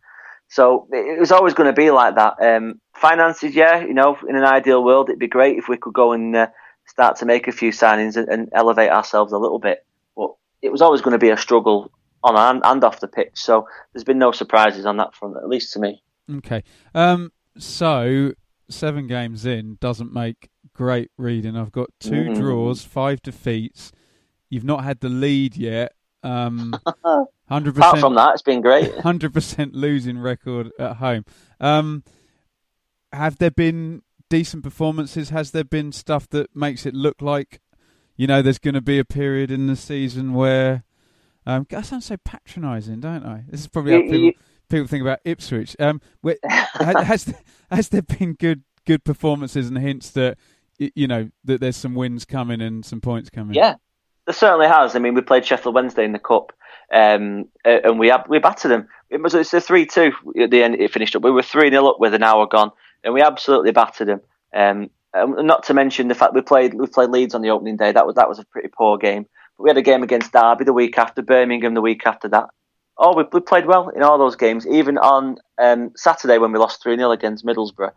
[0.49, 2.35] So it was always going to be like that.
[2.41, 5.93] Um, finances, yeah, you know, in an ideal world, it'd be great if we could
[5.93, 6.47] go and uh,
[6.87, 9.85] start to make a few signings and, and elevate ourselves a little bit.
[10.15, 11.91] But it was always going to be a struggle
[12.23, 13.31] on and, off the pitch.
[13.35, 16.01] So there's been no surprises on that front, at least to me.
[16.37, 16.63] Okay.
[16.93, 18.33] Um, so
[18.69, 21.57] seven games in doesn't make great reading.
[21.57, 22.35] I've got 2 Mm.
[22.39, 23.91] draws, five defeats.
[24.49, 25.91] You've not had the lead yet.
[26.23, 26.73] Um,
[27.51, 27.75] 100%.
[27.75, 28.97] Apart from that, it's been great.
[28.99, 31.25] hundred percent losing record at home.
[31.59, 32.05] Um,
[33.11, 35.31] have there been decent performances?
[35.31, 37.59] Has there been stuff that makes it look like,
[38.15, 40.85] you know, there's going to be a period in the season where
[41.45, 43.43] um, I sound so patronising, don't I?
[43.49, 45.75] This is probably how people, people think about Ipswich.
[45.77, 47.33] Um, where, has
[47.69, 50.37] has there been good good performances and hints that
[50.79, 53.55] you know that there's some wins coming and some points coming?
[53.55, 53.75] Yeah,
[54.25, 54.95] there certainly has.
[54.95, 56.53] I mean, we played Sheffield Wednesday in the cup,
[56.93, 58.87] um, and we we battered them.
[59.09, 60.75] It was it's a three two at the end.
[60.75, 61.23] It finished up.
[61.23, 62.71] We were three 0 up with an hour gone,
[63.03, 64.21] and we absolutely battered them.
[64.53, 67.91] Um, not to mention the fact we played we played Leeds on the opening day.
[67.91, 69.25] That was that was a pretty poor game.
[69.57, 72.49] But we had a game against Derby the week after, Birmingham the week after that.
[72.97, 74.67] Oh, we, we played well in all those games.
[74.67, 77.91] Even on um, Saturday when we lost three 0 against Middlesbrough,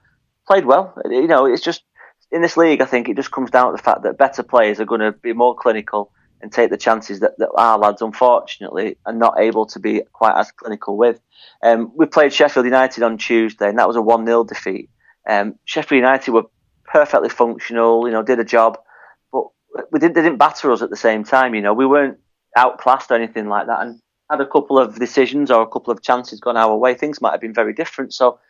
[0.47, 0.95] played well.
[1.09, 1.83] You know, it's just
[2.33, 2.81] in this league.
[2.81, 5.13] I think it just comes down to the fact that better players are going to
[5.13, 9.67] be more clinical and take the chances that, that our lads, unfortunately, are not able
[9.67, 11.21] to be quite as clinical with.
[11.63, 14.91] Um, we played Sheffield United on Tuesday, and that was a 1 0 defeat.
[15.29, 16.47] Um, Sheffield United were
[16.85, 18.79] perfectly functional, you know, did a job,
[19.31, 19.45] but
[19.93, 21.75] we didn't, they didn't batter us at the same time, you know.
[21.75, 22.19] We weren't
[22.57, 26.03] outclassed or anything like that, and had a couple of decisions or a couple of
[26.03, 28.13] chances gone our way, things might have been very different.
[28.15, 28.41] So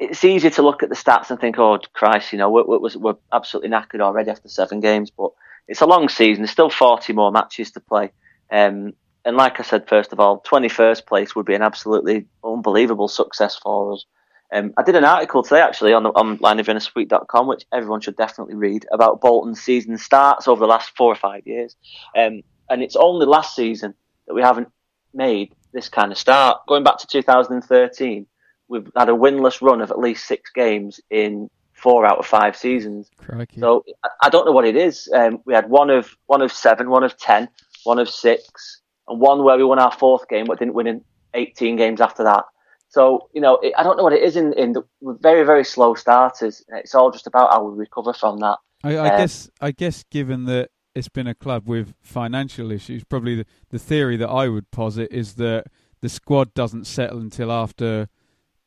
[0.00, 2.90] it's easy to look at the stats and think, oh, Christ, you know, we're, we're,
[2.96, 5.30] we're absolutely knackered already after seven games, but
[5.68, 6.42] it's a long season.
[6.42, 8.10] There's still 40 more matches to play.
[8.50, 8.92] Um,
[9.24, 13.56] and like I said, first of all, 21st place would be an absolutely unbelievable success
[13.56, 14.04] for us.
[14.52, 18.54] Um, I did an article today actually on the, on lionofviennasuite.com, which everyone should definitely
[18.54, 21.74] read about Bolton's season starts over the last four or five years.
[22.16, 23.94] Um, and it's only last season
[24.26, 24.68] that we haven't
[25.12, 26.60] made this kind of start.
[26.68, 28.26] Going back to 2013,
[28.68, 32.56] we've had a winless run of at least six games in four out of five
[32.56, 33.10] seasons.
[33.18, 33.60] Crikey.
[33.60, 33.84] So
[34.22, 35.08] I- don't know what it is.
[35.14, 37.48] Um, we had one of one of seven, one of ten,
[37.84, 41.04] one of six, and one where we won our fourth game but didn't win in
[41.34, 42.44] 18 games after that.
[42.88, 45.44] So you know, it, I don't know what it is in in the we're very
[45.44, 46.64] very slow starters.
[46.68, 48.58] It's all just about how we recover from that.
[48.82, 53.02] I, I Um, guess I guess given that it's been a club with financial issues,
[53.02, 55.66] probably the, the theory that I would posit is that
[56.02, 58.08] the squad doesn't settle until after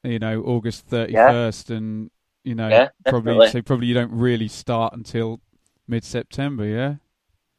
[0.07, 2.09] you know August thirty first, and
[2.43, 3.49] you know Yeah, probably definitely.
[3.49, 5.39] so probably you don't really start until
[5.87, 6.65] mid September.
[6.65, 6.95] Yeah.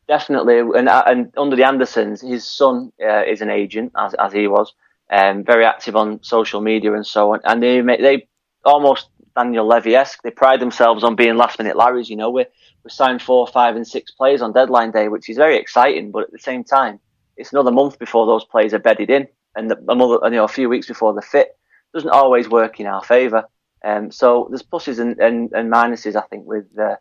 [0.06, 0.58] definitely.
[0.58, 4.72] And and under the Andersons, his son uh, is an agent, as as he was,
[5.10, 7.40] um, very active on social media and so on.
[7.44, 8.28] And they they
[8.64, 10.22] almost Daniel Levy esque.
[10.22, 12.08] They pride themselves on being last minute Larrys.
[12.08, 12.46] You know, we
[12.84, 16.10] we signed four, five, and six players on deadline day, which is very exciting.
[16.10, 17.00] But at the same time,
[17.36, 20.68] it's another month before those players are bedded in, and another you know a few
[20.68, 21.57] weeks before they're fit.
[21.94, 23.44] Doesn't always work in our favour.
[23.84, 26.96] Um, so there's pluses and, and, and minuses, I think, with uh,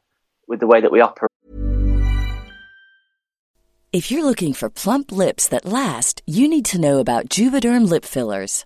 [0.47, 1.32] with the way that we operate.
[3.93, 8.06] If you're looking for plump lips that last, you need to know about Juvederm lip
[8.06, 8.65] fillers.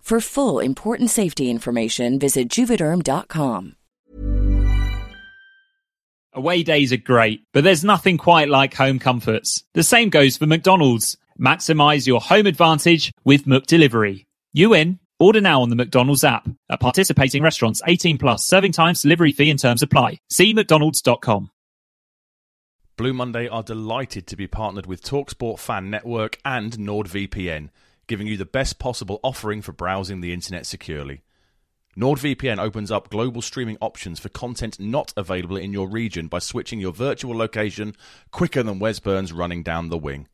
[0.01, 3.75] For full important safety information, visit juvederm.com.
[6.33, 9.63] Away days are great, but there's nothing quite like home comforts.
[9.73, 11.17] The same goes for McDonald's.
[11.39, 14.25] Maximize your home advantage with McDelivery.
[14.53, 14.99] You in?
[15.19, 16.49] Order now on the McDonald's app.
[16.69, 20.19] At participating restaurants, 18 plus, serving times, delivery fee and terms apply.
[20.29, 21.51] See mcdonalds.com.
[22.97, 27.69] Blue Monday are delighted to be partnered with TalkSport Fan Network and NordVPN,
[28.11, 31.21] giving you the best possible offering for browsing the internet securely.
[31.97, 36.81] NordVPN opens up global streaming options for content not available in your region by switching
[36.81, 37.95] your virtual location
[38.29, 40.27] quicker than Wes Burns running down the wing.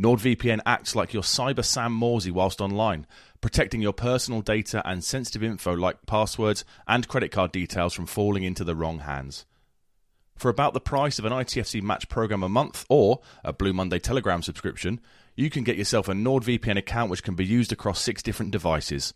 [0.00, 3.06] NordVPN acts like your cyber Sam Morsy whilst online,
[3.40, 8.42] protecting your personal data and sensitive info like passwords and credit card details from falling
[8.42, 9.46] into the wrong hands.
[10.34, 14.00] For about the price of an ITFC match program a month or a Blue Monday
[14.00, 15.00] Telegram subscription,
[15.36, 19.12] you can get yourself a NordVPN account which can be used across six different devices.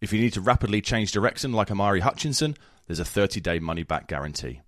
[0.00, 3.82] If you need to rapidly change direction like Omari Hutchinson, there's a 30 day money
[3.82, 4.60] back guarantee.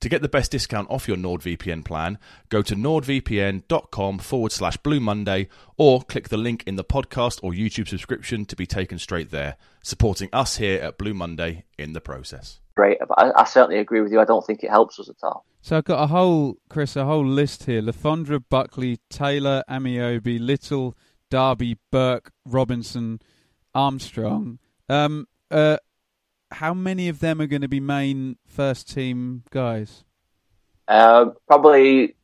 [0.00, 4.98] To get the best discount off your NordVPN plan, go to nordvpn.com forward slash Blue
[4.98, 9.30] Monday or click the link in the podcast or YouTube subscription to be taken straight
[9.30, 12.60] there, supporting us here at Blue Monday in the process.
[12.76, 14.20] Great, but I, I certainly agree with you.
[14.20, 15.44] I don't think it helps us at all.
[15.60, 17.82] So I've got a whole, Chris, a whole list here.
[17.82, 20.96] Le Fondre, Buckley, Taylor, Ameobi, Little,
[21.28, 23.20] Darby, Burke, Robinson,
[23.74, 24.58] Armstrong.
[24.88, 25.76] Um, uh,
[26.52, 30.04] how many of them are going to be main first team guys?
[30.88, 32.16] Uh, probably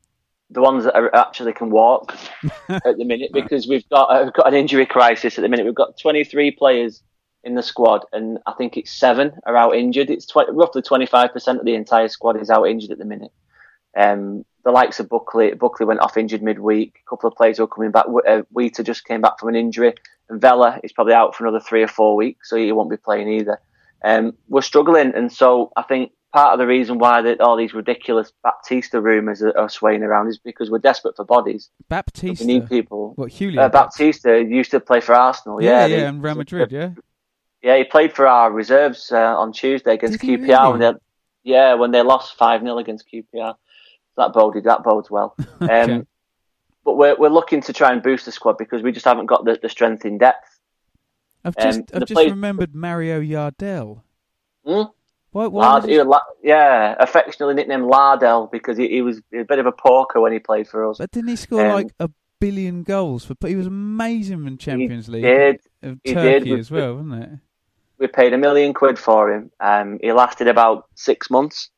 [0.50, 2.16] the ones that are, actually can walk
[2.68, 5.66] at the minute because we've got uh, we've got an injury crisis at the minute.
[5.66, 7.02] We've got 23 players
[7.44, 10.10] in the squad, and I think it's seven are out injured.
[10.10, 13.30] It's tw- roughly 25% of the entire squad is out injured at the minute.
[13.96, 16.98] Um, the likes of Buckley, Buckley went off injured midweek.
[17.06, 18.06] A couple of players are coming back.
[18.28, 19.94] Uh, Wheater just came back from an injury,
[20.28, 22.96] and Vela is probably out for another three or four weeks, so he won't be
[22.96, 23.60] playing either.
[24.04, 27.72] Um, we're struggling, and so I think part of the reason why that all these
[27.72, 31.70] ridiculous Baptista rumours are, are, swaying around is because we're desperate for bodies.
[31.88, 33.14] Baptista, we need people.
[33.16, 33.58] What Julian?
[33.58, 35.62] Uh, Baptista used to play for Arsenal.
[35.62, 36.70] Yeah, yeah, yeah, and Real Madrid.
[36.70, 36.90] Yeah,
[37.62, 40.48] yeah, he played for our reserves uh, on Tuesday against Did QPR.
[40.48, 40.70] Really?
[40.70, 40.92] When they,
[41.42, 43.54] yeah, when they lost five 0 against QPR,
[44.16, 45.34] that boded that bodes well.
[45.60, 46.02] Um, okay.
[46.84, 49.44] But we're we're looking to try and boost the squad because we just haven't got
[49.44, 50.55] the, the strength in depth.
[51.46, 54.02] I've just Um, I've just play- remembered Mario Jardel.
[54.64, 54.82] Hmm?
[55.30, 55.46] Why?
[55.48, 59.66] why Lard, was La- yeah, affectionately nicknamed Lardell because he, he was a bit of
[59.66, 60.98] a porker when he played for us.
[60.98, 62.08] But didn't he score Um, like a
[62.40, 63.34] billion goals for?
[63.46, 65.22] He was amazing in Champions League.
[65.24, 65.60] did.
[65.82, 66.58] Of He Turkey did.
[66.58, 67.30] as well, wasn't it?
[67.98, 69.50] We paid a million quid for him.
[69.60, 71.70] Um, he lasted about six months.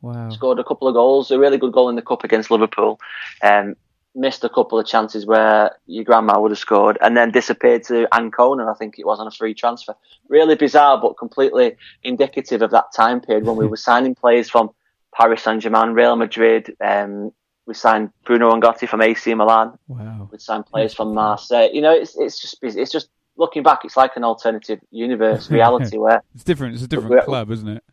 [0.00, 0.30] Wow.
[0.30, 2.98] scored a couple of goals, a really good goal in the cup against Liverpool.
[3.40, 3.76] Um,
[4.14, 8.06] missed a couple of chances where your grandma would have scored, and then disappeared to
[8.14, 9.94] Ancona, I think it was on a free transfer.
[10.28, 14.70] Really bizarre, but completely indicative of that time period when we were signing players from
[15.14, 16.74] Paris Saint Germain, Real Madrid.
[16.80, 17.32] Um,
[17.66, 19.78] we signed Bruno N'Gotty from AC Milan.
[19.86, 20.28] Wow.
[20.32, 21.70] We signed players from Marseille.
[21.72, 25.98] You know, it's it's just it's just looking back, it's like an alternative universe reality
[25.98, 26.74] where It's different.
[26.74, 27.84] It's a different club, isn't it?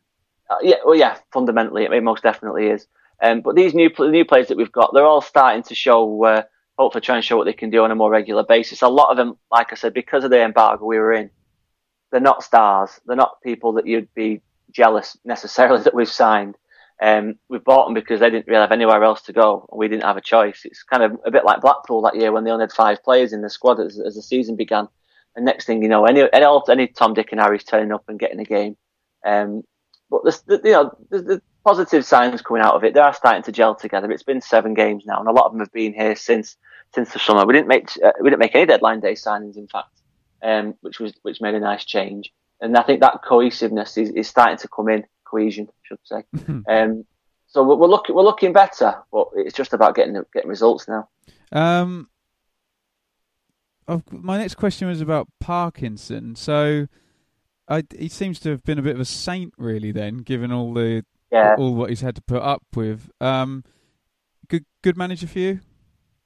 [0.50, 2.88] uh, yeah, well, yeah, fundamentally, it most definitely is.
[3.22, 6.43] Um, but these new new players that we've got, they're all starting to show uh,
[6.78, 8.82] hopefully try and show what they can do on a more regular basis.
[8.82, 11.30] A lot of them, like I said, because of the embargo we were in,
[12.11, 12.99] they're not stars.
[13.05, 14.41] They're not people that you'd be
[14.72, 16.55] jealous necessarily that we've signed.
[17.01, 19.88] Um, we bought them because they didn't really have anywhere else to go, and we
[19.88, 20.61] didn't have a choice.
[20.65, 23.32] It's kind of a bit like Blackpool that year when they only had five players
[23.32, 24.88] in the squad as, as the season began.
[25.36, 28.20] And next thing you know, any any, any Tom, Dick, and Harry's turning up and
[28.20, 28.76] getting a game.
[29.26, 29.63] Um,
[30.09, 32.93] but the, you know, the positive signs coming out of it.
[32.93, 34.12] They are starting to gel together.
[34.12, 36.57] It's been seven games now, and a lot of them have been here since
[36.93, 37.45] since the summer.
[37.45, 39.89] We didn't make uh, we didn't make any deadline day signings, in fact,
[40.41, 42.32] um, which was which made a nice change.
[42.62, 45.05] And I think that cohesiveness is, is starting to come in.
[45.24, 46.24] Cohesion, I should say.
[46.68, 47.05] um,
[47.47, 51.10] so we're, we're looking we're looking better, but it's just about getting getting results now.
[51.51, 52.10] Um,
[54.12, 56.36] my next question was about Parkinson.
[56.36, 56.88] So,
[57.68, 59.91] I, he seems to have been a bit of a saint, really.
[59.91, 61.56] Then, given all the yeah.
[61.58, 63.64] all what he's had to put up with, um,
[64.48, 65.60] good good manager for you.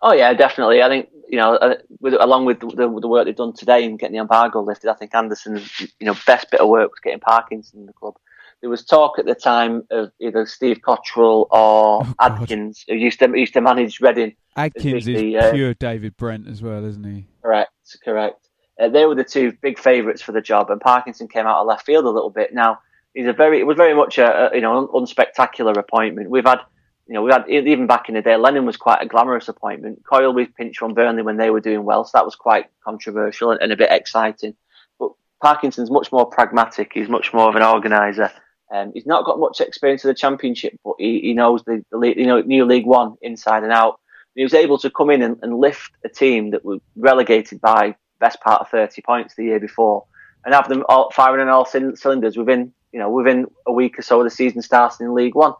[0.01, 0.81] Oh yeah, definitely.
[0.81, 3.97] I think you know, uh, with, along with the, the, work they've done today and
[3.97, 7.19] getting the embargo lifted, I think Anderson's you know best bit of work was getting
[7.19, 8.15] Parkinson in the club.
[8.61, 13.19] There was talk at the time of either Steve Cotterill or oh, Adkins, who used
[13.19, 14.35] to used to manage Reading.
[14.55, 17.25] Adkins is the, uh, pure David Brent as well, isn't he?
[17.41, 17.71] Correct,
[18.03, 18.47] correct.
[18.79, 21.67] Uh, they were the two big favourites for the job, and Parkinson came out of
[21.67, 22.53] left field a little bit.
[22.53, 22.79] Now
[23.13, 26.29] he's a very, it was very much a, a you know unspectacular appointment.
[26.29, 26.59] We've had
[27.07, 30.03] you know, we had even back in the day, Lennon was quite a glamorous appointment.
[30.05, 33.51] Coyle we pinched from Burnley when they were doing well, so that was quite controversial
[33.51, 34.55] and, and, a bit exciting.
[34.99, 35.11] But
[35.41, 36.91] Parkinson's much more pragmatic.
[36.93, 38.31] He's much more of an organizer.
[38.73, 42.13] Um, he's not got much experience of the Championship, but he, he knows the, the
[42.15, 43.99] you know new League One inside and out.
[44.33, 47.95] He was able to come in and, and lift a team that was relegated by
[48.19, 50.05] best part of 30 points the year before,
[50.45, 54.01] and have them all firing on all cylinders within you know within a week or
[54.01, 55.53] so of the season starting in League One.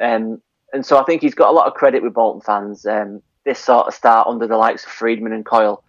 [0.00, 0.40] Um,
[0.72, 2.86] and so I think he's got a lot of credit with Bolton fans.
[2.86, 5.82] Um, this sort of start under the likes of Freedman and Coyle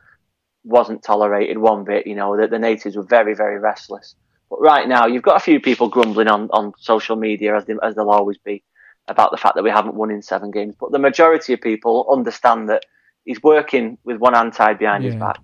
[0.63, 2.07] wasn't tolerated one bit.
[2.07, 4.15] You know that the natives were very, very restless.
[4.49, 7.75] But right now, you've got a few people grumbling on, on social media, as, they,
[7.83, 8.63] as there'll always be,
[9.07, 10.75] about the fact that we haven't won in seven games.
[10.79, 12.83] But the majority of people understand that
[13.25, 15.11] he's working with one hand tied behind yeah.
[15.11, 15.39] his back.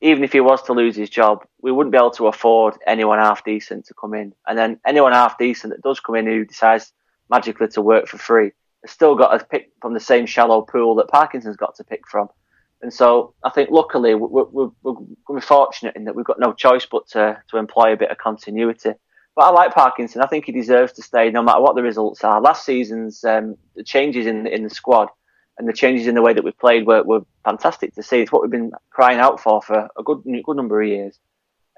[0.00, 3.18] Even if he was to lose his job, we wouldn't be able to afford anyone
[3.18, 4.32] half decent to come in.
[4.46, 6.92] And then anyone half decent that does come in who decides
[7.28, 10.94] magically to work for free, has still got to pick from the same shallow pool
[10.96, 12.28] that Parkinson's got to pick from.
[12.80, 14.70] And so I think luckily we're, we're,
[15.28, 18.18] we're, fortunate in that we've got no choice but to, to employ a bit of
[18.18, 18.92] continuity.
[19.34, 20.22] But I like Parkinson.
[20.22, 22.40] I think he deserves to stay no matter what the results are.
[22.40, 25.08] Last season's um, changes in in the squad
[25.58, 28.20] and the changes in the way that we've played were, were fantastic to see.
[28.20, 31.18] It's what we've been crying out for for a good good number of years.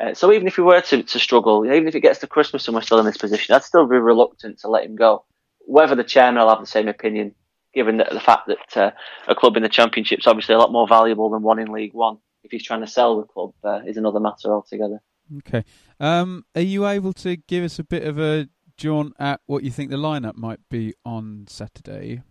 [0.01, 2.67] Uh, so even if we were to, to struggle, even if it gets to Christmas
[2.67, 5.25] and we're still in this position, I'd still be reluctant to let him go
[5.71, 7.35] whether the chairman will have the same opinion,
[7.73, 8.91] given the, the fact that uh,
[9.29, 11.95] a club in the Championship is obviously a lot more valuable than one in League
[11.95, 12.19] One.
[12.43, 15.01] If he's trying to sell the club, uh, is another matter altogether.
[15.39, 15.65] Okay.
[16.01, 19.71] Um, are you able to give us a bit of a jaunt at what you
[19.71, 22.23] think the lineup might be on Saturday?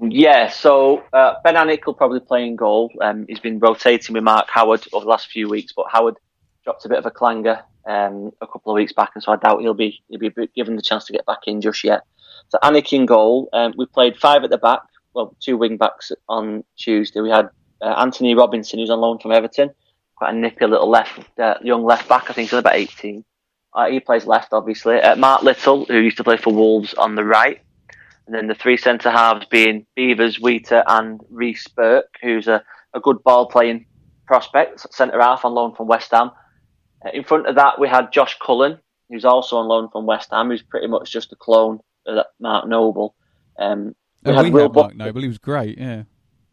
[0.00, 2.90] Yeah, so uh, Ben Alnwick will probably play in goal.
[3.00, 6.16] Um, he's been rotating with Mark Howard over the last few weeks, but Howard
[6.64, 9.36] dropped a bit of a clanger um, a couple of weeks back, and so I
[9.36, 12.02] doubt he'll be he'll be given the chance to get back in just yet.
[12.48, 13.48] So Alnwick in goal.
[13.52, 14.80] Um, we played five at the back,
[15.14, 17.20] well, two wing backs on Tuesday.
[17.20, 17.50] We had
[17.82, 19.70] uh, Anthony Robinson, who's on loan from Everton,
[20.16, 22.30] quite a nippy little left, uh, young left back.
[22.30, 23.24] I think he's about 18.
[23.74, 25.00] Uh, he plays left, obviously.
[25.00, 27.60] Uh, Mark Little, who used to play for Wolves, on the right.
[28.26, 32.62] And then the three centre halves being Beevers, Wheater, and Reece Burke, who's a,
[32.94, 33.86] a good ball playing
[34.26, 36.30] prospect, centre half on loan from West Ham.
[37.04, 38.78] Uh, in front of that, we had Josh Cullen,
[39.10, 42.68] who's also on loan from West Ham, who's pretty much just a clone of Mark
[42.68, 43.14] Noble.
[43.58, 43.94] Um,
[44.24, 45.20] we, oh, had, we had Mark Noble.
[45.20, 45.78] He was great.
[45.78, 46.04] Yeah.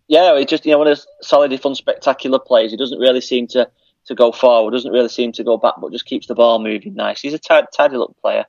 [0.08, 2.72] Yeah, he's just you know one of those solid, fun, spectacular players.
[2.72, 3.70] He doesn't really seem to
[4.06, 6.96] to go forward, doesn't really seem to go back, but just keeps the ball moving
[6.96, 7.22] nice.
[7.22, 8.46] He's a tidy, tidy little player.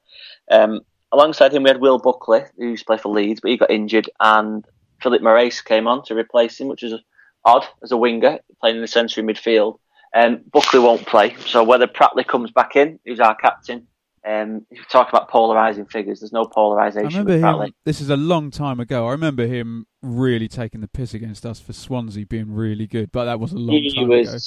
[0.50, 0.80] Um,
[1.12, 3.70] alongside him, we had Will Buckley, who used to play for Leeds, but he got
[3.70, 4.64] injured, and
[5.00, 6.94] Filipe Morais came on to replace him, which is
[7.44, 9.78] odd as a winger playing in the centre midfield.
[10.14, 13.86] Um, Buckley won't play, so whether Pratley comes back in, who's our captain,
[14.26, 17.06] um, if you talk about polarizing figures, there's no polarization.
[17.06, 19.06] I remember him, this is a long time ago.
[19.06, 23.24] I remember him really taking the piss against us for Swansea being really good, but
[23.24, 24.38] that was a long he time was, ago.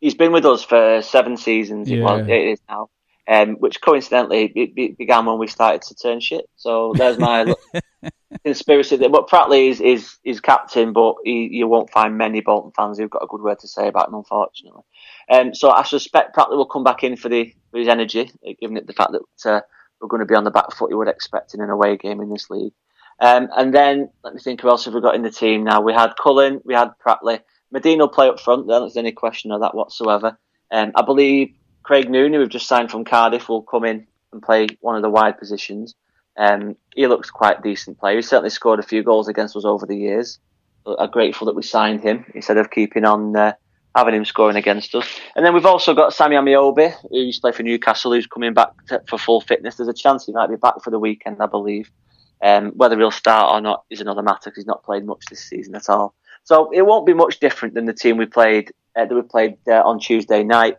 [0.00, 1.88] He's been with us for seven seasons.
[1.88, 2.04] Yeah.
[2.04, 2.90] Well, it is now
[3.28, 6.48] um, which coincidentally it, began when we started to turn shit.
[6.56, 7.54] So there's my
[8.44, 8.96] conspiracy.
[8.96, 9.10] There.
[9.10, 13.10] But Pratley is, is, is captain, but he, you won't find many Bolton fans who've
[13.10, 14.82] got a good word to say about him, unfortunately.
[15.30, 18.78] Um, so I suspect Pratley will come back in for the for his energy, given
[18.78, 19.60] it the fact that uh,
[20.00, 22.20] we're going to be on the back foot you would expect in an away game
[22.22, 22.72] in this league.
[23.20, 25.80] Um, and then let me think who else have we got in the team now.
[25.80, 27.40] We had Cullen, we had Pratley,
[27.74, 28.66] Madine will play up front.
[28.66, 30.38] There there's any question of that whatsoever.
[30.70, 34.42] Um, I believe Craig Noone, who we've just signed from Cardiff, will come in and
[34.42, 35.94] play one of the wide positions.
[36.36, 38.16] Um, he looks quite decent player.
[38.16, 40.38] He certainly scored a few goals against us over the years.
[40.86, 43.52] I'm grateful that we signed him instead of keeping on uh,
[43.94, 45.06] having him scoring against us.
[45.34, 48.54] And then we've also got Sammy Ameobi, who used to play for Newcastle, who's coming
[48.54, 49.76] back to, for full fitness.
[49.76, 51.90] There's a chance he might be back for the weekend, I believe.
[52.40, 55.40] Um, whether he'll start or not is another matter because he's not played much this
[55.40, 56.14] season at all.
[56.44, 59.56] So it won't be much different than the team we played uh, that we played
[59.66, 60.76] uh, on Tuesday night.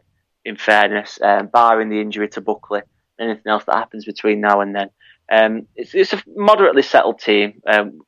[0.50, 2.82] In fairness, um, barring the injury to Buckley,
[3.20, 4.90] anything else that happens between now and then,
[5.32, 7.62] um, it's, it's, a moderately settled team.
[7.68, 8.02] Um,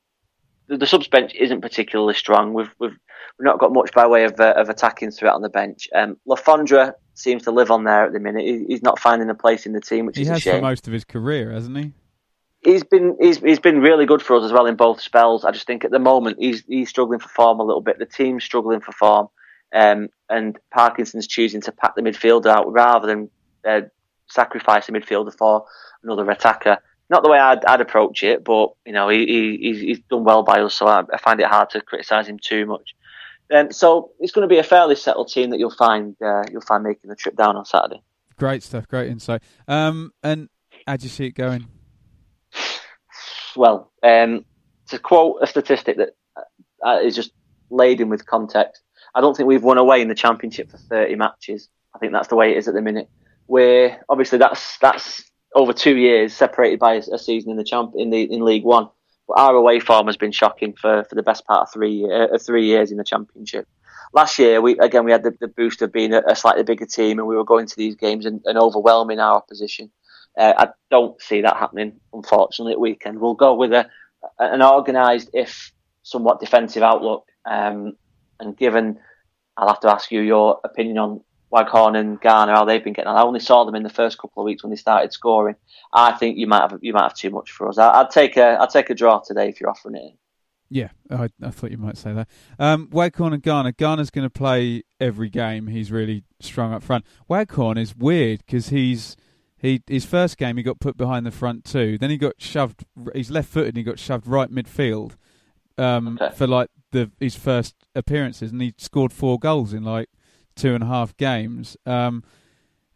[0.67, 2.53] the, the subs bench isn't particularly strong.
[2.53, 2.97] We've we've
[3.37, 5.87] we've not got much by way of uh, of attacking threat on the bench.
[5.93, 8.43] Um, Le Fondre seems to live on there at the minute.
[8.43, 10.55] He, he's not finding a place in the team, which he is has a shame.
[10.55, 11.93] for most of his career, hasn't he?
[12.63, 15.43] he's been he's he's been really good for us as well in both spells.
[15.45, 17.99] I just think at the moment he's he's struggling for form a little bit.
[17.99, 19.27] The team's struggling for form,
[19.74, 23.30] um, and Parkinson's choosing to pack the midfield out rather than
[23.65, 23.82] uh,
[24.28, 25.65] sacrifice the midfielder for
[26.03, 26.78] another attacker.
[27.09, 30.24] Not the way I'd, I'd approach it, but you know he, he he's, he's done
[30.24, 32.95] well by us, so I, I find it hard to criticise him too much.
[33.53, 36.61] Um, so it's going to be a fairly settled team that you'll find uh, you'll
[36.61, 38.01] find making the trip down on Saturday.
[38.38, 39.43] Great stuff, great insight.
[39.67, 40.49] Um, and
[40.88, 41.67] how do you see it going?
[43.55, 44.45] well, um,
[44.88, 46.15] to quote a statistic that
[46.84, 47.32] uh, just
[47.69, 48.82] laden with context,
[49.14, 51.70] I don't think we've won away in the championship for 30 matches.
[51.93, 53.09] I think that's the way it is at the minute.
[53.47, 58.09] Where obviously that's that's over two years separated by a, season in the champ in
[58.09, 58.89] the in League One.
[59.28, 62.38] But our away form has been shocking for, for the best part of three uh,
[62.38, 63.68] three years in the championship.
[64.14, 66.86] Last year, we again we had the, the boost of being a, a, slightly bigger
[66.86, 69.91] team, and we were going to these games and, and overwhelming our opposition.
[70.38, 73.20] Uh, I don't see that happening, unfortunately, at weekend.
[73.20, 73.89] We'll go with a
[74.39, 77.28] an organised, if somewhat defensive outlook.
[77.45, 77.97] Um,
[78.41, 78.99] and given,
[79.55, 81.21] I'll have to ask you your opinion on
[81.51, 83.17] Waghorn and Garner, how they've been getting on.
[83.17, 85.55] I only saw them in the first couple of weeks when they started scoring.
[85.93, 87.77] I think you might have you might have too much for us.
[87.77, 90.13] I, would take a I'd take a draw today if you're offering it.
[90.69, 92.29] Yeah, I, I thought you might say that.
[92.57, 93.73] Um, Waghorn and Garner.
[93.73, 95.67] Garner's going to play every game.
[95.67, 97.05] He's really strong up front.
[97.27, 99.17] Waghorn is weird because he's
[99.57, 101.97] he his first game he got put behind the front two.
[101.97, 102.85] Then he got shoved.
[103.13, 103.75] He's left footed.
[103.75, 105.15] and He got shoved right midfield
[105.77, 106.33] um, okay.
[106.33, 110.09] for like the his first appearances, and he scored four goals in like
[110.55, 111.77] two and a half games.
[111.85, 112.23] Um,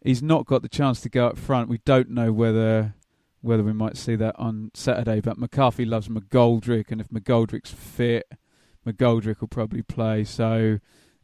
[0.02, 1.68] he's not got the chance to go up front.
[1.68, 2.94] We don't know whether
[3.40, 5.20] whether we might see that on Saturday.
[5.20, 8.26] But McCarthy loves McGoldrick, and if McGoldrick's fit,
[8.86, 10.24] McGoldrick will probably play.
[10.24, 10.78] So.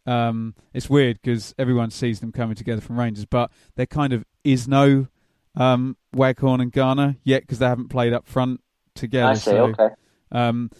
[0.04, 4.24] Um, it's weird because everyone sees them coming together from Rangers, but there kind of
[4.42, 5.06] is no
[5.54, 8.60] um, Waghorn and Garner yet because they haven't played up front
[8.94, 9.30] together.
[9.30, 9.50] I see.
[9.50, 9.88] So, okay.
[10.30, 10.70] Um,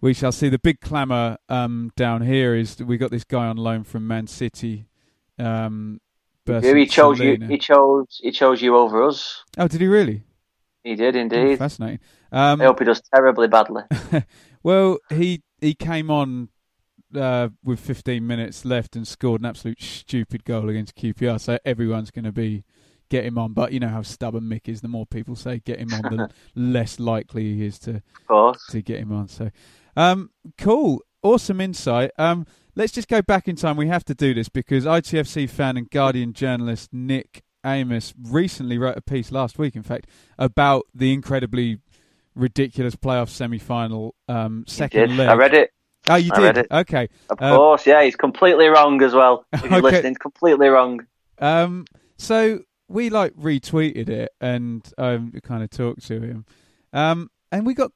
[0.00, 0.48] we shall see.
[0.48, 4.06] The big clamour um, down here is that we got this guy on loan from
[4.06, 4.86] Man City.
[5.38, 6.00] Um,
[6.46, 7.38] he chose you.
[7.46, 8.20] He chose.
[8.22, 9.44] He chose you over us.
[9.58, 10.22] Oh, did he really?
[10.82, 11.52] He did indeed.
[11.52, 12.00] Oh, fascinating.
[12.32, 13.82] Um, I hope he does terribly badly.
[14.62, 16.48] well, he he came on
[17.14, 21.40] uh, with 15 minutes left and scored an absolute stupid goal against QPR.
[21.40, 22.64] So everyone's going to be
[23.08, 23.52] get him on.
[23.52, 24.80] But you know how stubborn Mick is.
[24.80, 28.02] The more people say get him on, the less likely he is to
[28.70, 29.28] to get him on.
[29.28, 29.50] So,
[29.98, 32.12] um, cool, awesome insight.
[32.18, 32.46] Um,
[32.76, 33.76] let's just go back in time.
[33.76, 38.96] We have to do this because ITFC fan and Guardian journalist Nick Ames recently wrote
[38.96, 40.06] a piece last week, in fact,
[40.38, 41.80] about the incredibly
[42.36, 45.28] ridiculous playoff semi-final um, second leg.
[45.28, 45.72] I read it.
[46.08, 46.70] Oh, you I did?
[46.70, 47.08] Okay.
[47.28, 48.04] Of um, course, yeah.
[48.04, 49.44] He's completely wrong as well.
[49.52, 49.80] If you're okay.
[49.80, 51.04] listening, completely wrong.
[51.40, 51.86] Um,
[52.16, 56.46] so we like retweeted it and um, kind of talked to him.
[56.92, 57.90] Um, and we got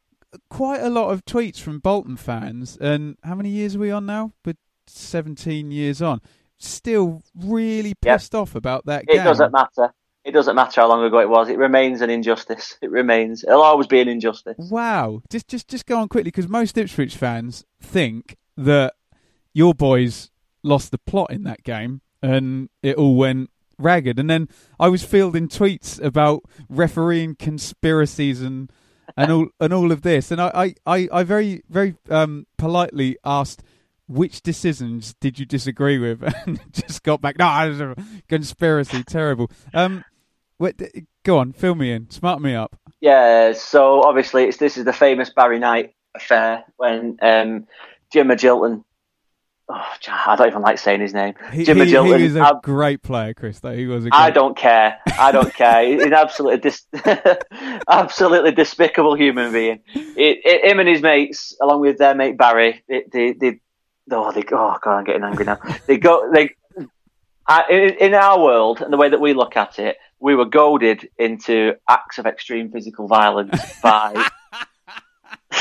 [0.51, 2.77] quite a lot of tweets from Bolton fans.
[2.81, 4.33] And how many years are we on now?
[4.43, 4.57] But
[4.87, 6.21] 17 years on.
[6.59, 8.41] Still really pissed yep.
[8.41, 9.21] off about that game.
[9.21, 9.93] It doesn't matter.
[10.25, 11.49] It doesn't matter how long ago it was.
[11.49, 12.79] It remains an injustice.
[12.81, 13.43] It remains.
[13.43, 14.57] It'll always be an injustice.
[14.71, 15.23] Wow.
[15.31, 18.95] Just just just go on quickly because most Ipswich fans think that
[19.53, 20.31] your boys
[20.63, 24.21] lost the plot in that game and it all went ragged.
[24.21, 28.71] And then I was fielding tweets about refereeing conspiracies and
[29.17, 30.31] and all and all of this.
[30.31, 33.63] And I I, I very very um, politely asked
[34.09, 37.39] which decisions did you disagree with, and just got back.
[37.39, 37.95] No,
[38.29, 39.51] conspiracy, terrible.
[39.73, 40.05] Um,
[41.25, 42.77] go on, fill me in, smart me up.
[43.01, 47.67] Yeah, so obviously it's this is the famous Barry Knight affair when um,
[48.13, 48.85] Jim Magilton
[49.69, 51.35] Oh, I don't even like saying his name.
[51.53, 53.61] He, Jim he, he was a great player, Chris.
[53.61, 54.05] Though he was.
[54.05, 54.21] A great...
[54.21, 54.99] I don't care.
[55.19, 55.87] I don't care.
[55.87, 56.87] He's an absolutely, dis-
[57.89, 59.81] absolutely despicable human being.
[59.95, 63.61] It, it, him and his mates, along with their mate Barry, it, they, they
[64.11, 65.59] oh, they, oh god, I'm getting angry now.
[65.87, 66.51] they go, they,
[67.47, 70.45] uh, in, in our world and the way that we look at it, we were
[70.45, 74.29] goaded into acts of extreme physical violence by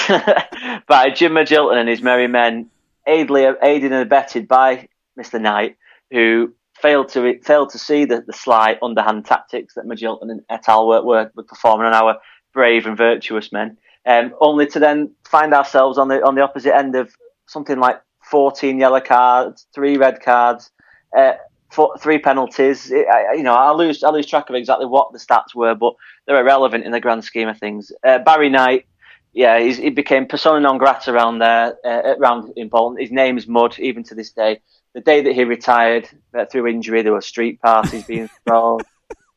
[0.88, 2.70] by Jim Magilton and his merry men,
[3.08, 4.88] aided, aided and abetted by
[5.20, 5.40] Mr.
[5.40, 5.78] Knight,
[6.12, 10.68] who failed to failed to see the, the sly underhand tactics that Magilton and et
[10.68, 10.88] al.
[10.88, 12.18] were, were, were performing on our
[12.54, 16.76] brave and virtuous men, um, only to then find ourselves on the on the opposite
[16.76, 17.14] end of
[17.48, 20.72] something like 14 yellow cards, three red cards,
[21.18, 21.34] uh,
[21.72, 22.92] four, three penalties.
[22.92, 25.76] It, I, you know, I lose I lose track of exactly what the stats were,
[25.76, 25.94] but
[26.26, 27.92] they're irrelevant in the grand scheme of things.
[28.06, 28.86] Uh, Barry Knight,
[29.34, 33.00] yeah, he became persona non grata around there, uh, around in Bolton.
[33.00, 34.62] His name is mud even to this day.
[34.94, 38.80] The day that he retired uh, through injury, there were street parties being thrown.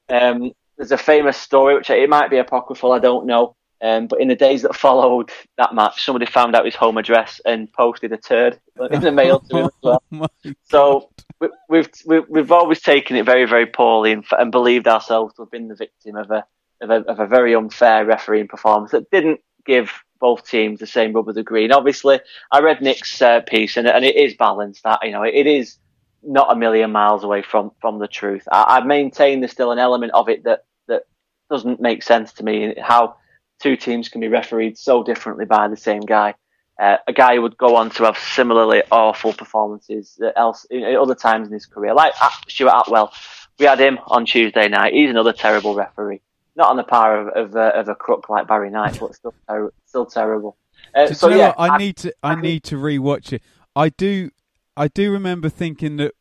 [0.09, 3.55] Um, there's a famous story, which it might be apocryphal, I don't know.
[3.81, 7.41] Um, but in the days that followed that match, somebody found out his home address
[7.45, 8.59] and posted a turd
[8.91, 10.03] in the mail to him as well.
[10.13, 10.27] Oh
[10.65, 11.91] so we, we've
[12.29, 15.75] we've always taken it very very poorly and, and believed ourselves to have been the
[15.75, 16.45] victim of a,
[16.81, 19.91] of a of a very unfair refereeing performance that didn't give
[20.21, 21.73] both teams the same rub of the green.
[21.73, 24.83] Obviously, I read Nick's uh, piece and and it is balanced.
[24.85, 25.79] That you know it, it is
[26.23, 28.47] not a million miles away from from the truth.
[28.51, 31.03] I, I maintain there's still an element of it that that
[31.51, 32.75] doesn't make sense to me.
[32.81, 33.17] How
[33.61, 36.35] two teams can be refereed so differently by the same guy.
[36.81, 41.15] Uh, a guy who would go on to have similarly awful performances else in other
[41.15, 42.13] times in his career, like
[42.49, 43.13] Stuart Atwell.
[43.59, 44.93] We had him on Tuesday night.
[44.93, 46.21] He's another terrible referee.
[46.57, 49.35] Not on the par of, of, uh, of a crook like Barry Knight, but still
[49.49, 50.57] ter- still terrible.
[50.95, 53.43] Uh, so yeah, I, I, need to I, I need to rewatch it.
[53.75, 54.31] I do
[54.77, 56.15] I do remember thinking that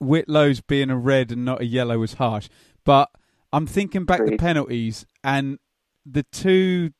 [0.00, 2.48] Whitlow's being a red and not a yellow was harsh,
[2.84, 3.10] but
[3.52, 5.58] I'm thinking back the penalties and
[6.04, 6.90] the two.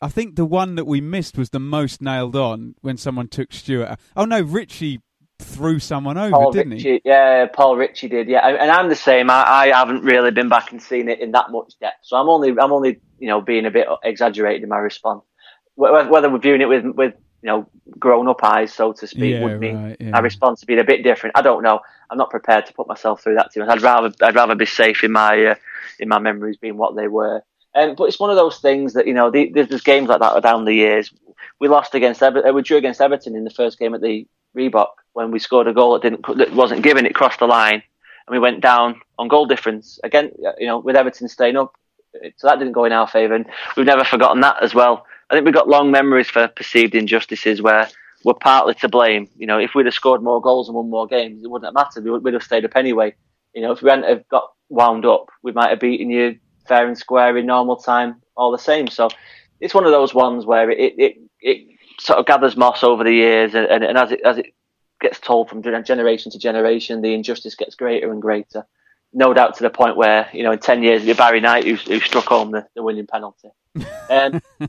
[0.00, 3.52] I think the one that we missed was the most nailed on when someone took
[3.52, 3.98] Stewart.
[4.14, 5.00] Oh no, Ritchie
[5.44, 7.02] threw someone over, Paul didn't Ritchie, he?
[7.04, 8.28] Yeah, Paul Ritchie did.
[8.28, 9.30] Yeah, and I'm the same.
[9.30, 12.28] I, I haven't really been back and seen it in that much depth, so I'm
[12.28, 15.22] only I'm only you know being a bit exaggerated in my response.
[15.76, 17.68] Whether we're viewing it with with you know
[17.98, 20.10] grown up eyes, so to speak, yeah, would mean right, yeah.
[20.10, 21.36] my response to be a bit different.
[21.36, 21.80] I don't know.
[22.10, 23.52] I'm not prepared to put myself through that.
[23.52, 23.62] Too.
[23.62, 25.54] I'd rather I'd rather be safe in my uh,
[25.98, 27.42] in my memories being what they were.
[27.74, 30.20] Um, but it's one of those things that you know, the, there's, there's, games like
[30.20, 31.12] that down the years.
[31.58, 34.26] We lost against Ever- uh, we drew against Everton in the first game at the
[34.56, 37.06] Reebok when we scored a goal that didn't that wasn't given.
[37.06, 37.82] It crossed the line,
[38.26, 40.32] and we went down on goal difference again.
[40.58, 41.74] You know, with Everton staying up,
[42.36, 43.34] so that didn't go in our favour.
[43.34, 43.46] And
[43.76, 45.06] we've never forgotten that as well.
[45.30, 47.88] I think we've got long memories for perceived injustices where
[48.24, 49.28] we're partly to blame.
[49.36, 51.74] You know, if we'd have scored more goals and won more games, it wouldn't have
[51.74, 52.04] mattered.
[52.04, 53.14] We would have stayed up anyway.
[53.54, 56.86] You know, if we hadn't have got wound up, we might have beaten you fair
[56.86, 58.88] and square in normal time, all the same.
[58.88, 59.08] So
[59.60, 63.12] it's one of those ones where it it, it sort of gathers moss over the
[63.12, 64.54] years, and, and, and as it as it
[65.00, 68.66] gets told from generation to generation, the injustice gets greater and greater.
[69.12, 71.64] No doubt to the point where you know in ten years, it'll be Barry Knight
[71.64, 73.50] who, who struck home the, the winning penalty.
[74.10, 74.40] Um,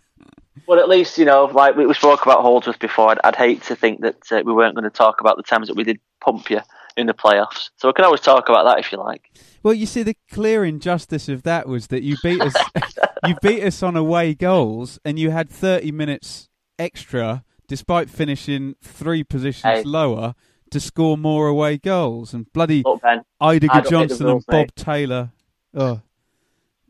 [0.68, 3.64] but at least you know, like we, we spoke about Holdsworth before, I'd, I'd hate
[3.64, 6.00] to think that uh, we weren't going to talk about the times that we did
[6.22, 6.62] pump you
[6.98, 7.70] in the playoffs.
[7.78, 9.30] So we can always talk about that if you like.
[9.64, 12.54] Well, you see, the clear injustice of that was that you beat us,
[13.28, 16.50] you beat us on away goals, and you had thirty minutes
[16.80, 19.84] extra, despite finishing three positions Hey.
[19.84, 20.36] lower,
[20.72, 22.34] to score more away goals.
[22.34, 24.76] And bloody Look, Ben, I Idiger don't make the Johnson rules, and Bob mate.
[24.76, 25.32] Taylor.
[25.74, 26.02] Oh,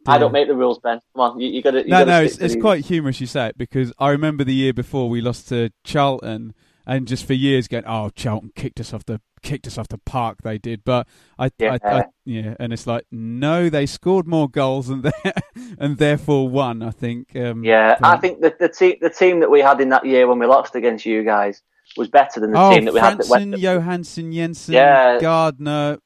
[0.08, 1.00] I don't make the rules, Ben.
[1.14, 1.84] Come on, you, you got to.
[1.88, 5.10] no, no, it's, it's quite humorous you say it because I remember the year before
[5.10, 6.54] we lost to Charlton,
[6.86, 9.98] and just for years going, "Oh, Charlton kicked us off the kicked us off the
[9.98, 11.08] park." They did, but
[11.38, 11.78] I, Yeah.
[11.84, 15.12] I, I yeah, and it's like, no, they scored more goals and
[15.80, 16.82] and therefore won.
[16.82, 17.36] I think.
[17.36, 20.28] Um, Yeah, I think the the team the team that we had in that year
[20.28, 21.62] when we lost against you guys
[21.98, 23.56] was better than the oh, team that we had that Frandsen, went.
[23.56, 25.20] Johansen, Jensen, Yeah.
[25.20, 26.00] Gardner,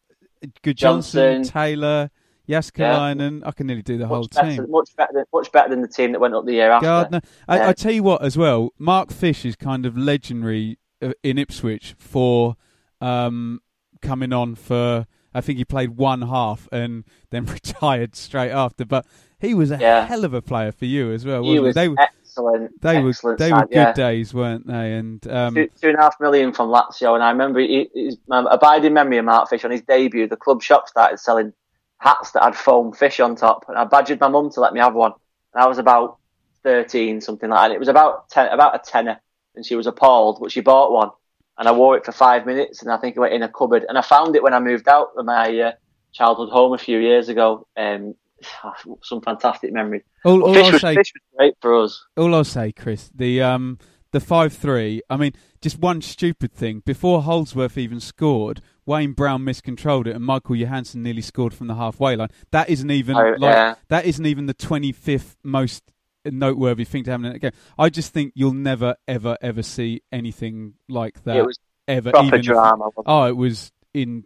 [0.64, 1.44] Gudjohnsen, Johnson.
[1.44, 2.10] Taylor,
[2.50, 3.42] Jääskeläinen.
[3.46, 4.72] I can nearly do the whole much better, team.
[4.72, 6.88] much better, than, much better than the team that went up the year after.
[6.88, 7.22] Gardner.
[7.48, 7.70] I, Yeah.
[7.70, 11.96] I tell you what, as well, Mark Fish is kind of legendary uh, in Ipswich
[11.98, 12.56] for
[13.02, 13.60] um,
[14.02, 15.06] coming on for.
[15.32, 18.84] I think he played one half and then retired straight after.
[18.84, 19.06] But
[19.40, 20.06] he was a Yeah.
[20.06, 21.44] hell of a player for you as well.
[21.44, 22.82] He was They, were- excellent.
[22.82, 23.94] they were they side, were good yeah.
[23.94, 24.94] days, weren't they?
[24.94, 28.18] And um, Two, two and a half million from Lazio, and I remember he, his
[28.32, 30.28] um, abiding memory of Mark Fish on his debut.
[30.28, 31.54] The club shop started selling
[32.00, 34.80] hats that had foam fish on top, and I badgered my mum to let me
[34.80, 35.14] have one.
[35.54, 36.18] And I was about
[36.64, 37.66] thirteen, something like that.
[37.66, 39.20] And it was about ten, about a tenner,
[39.56, 41.12] and she was appalled, but she bought one,
[41.58, 43.86] and I wore it for five minutes, and I think it went in a cupboard,
[43.88, 45.72] and I found it when I moved out of my uh,
[46.14, 47.68] childhood home a few years ago.
[47.78, 48.16] Um,
[49.04, 50.04] some fantastic memories.
[50.26, 52.06] all, all Fish I'll was, say, Fish was great for us.
[52.18, 53.78] all I'll say, Chris, the um
[54.12, 55.02] the five three.
[55.10, 56.82] I mean, just one stupid thing.
[56.86, 61.76] Before Holdsworth even scored, Wayne Brown miscontrolled it, and Michael Johansen nearly scored from the
[61.76, 62.30] halfway line.
[62.50, 63.76] That isn't even Oh, like yeah.
[63.90, 65.84] that isn't even the twenty fifth most
[66.26, 67.52] noteworthy thing to happen in a game.
[67.78, 72.10] I just think you'll never, ever, ever see anything like that It was ever.
[72.10, 72.86] proper even drama.
[72.86, 73.06] wasn't?
[73.06, 74.24] Oh, it was in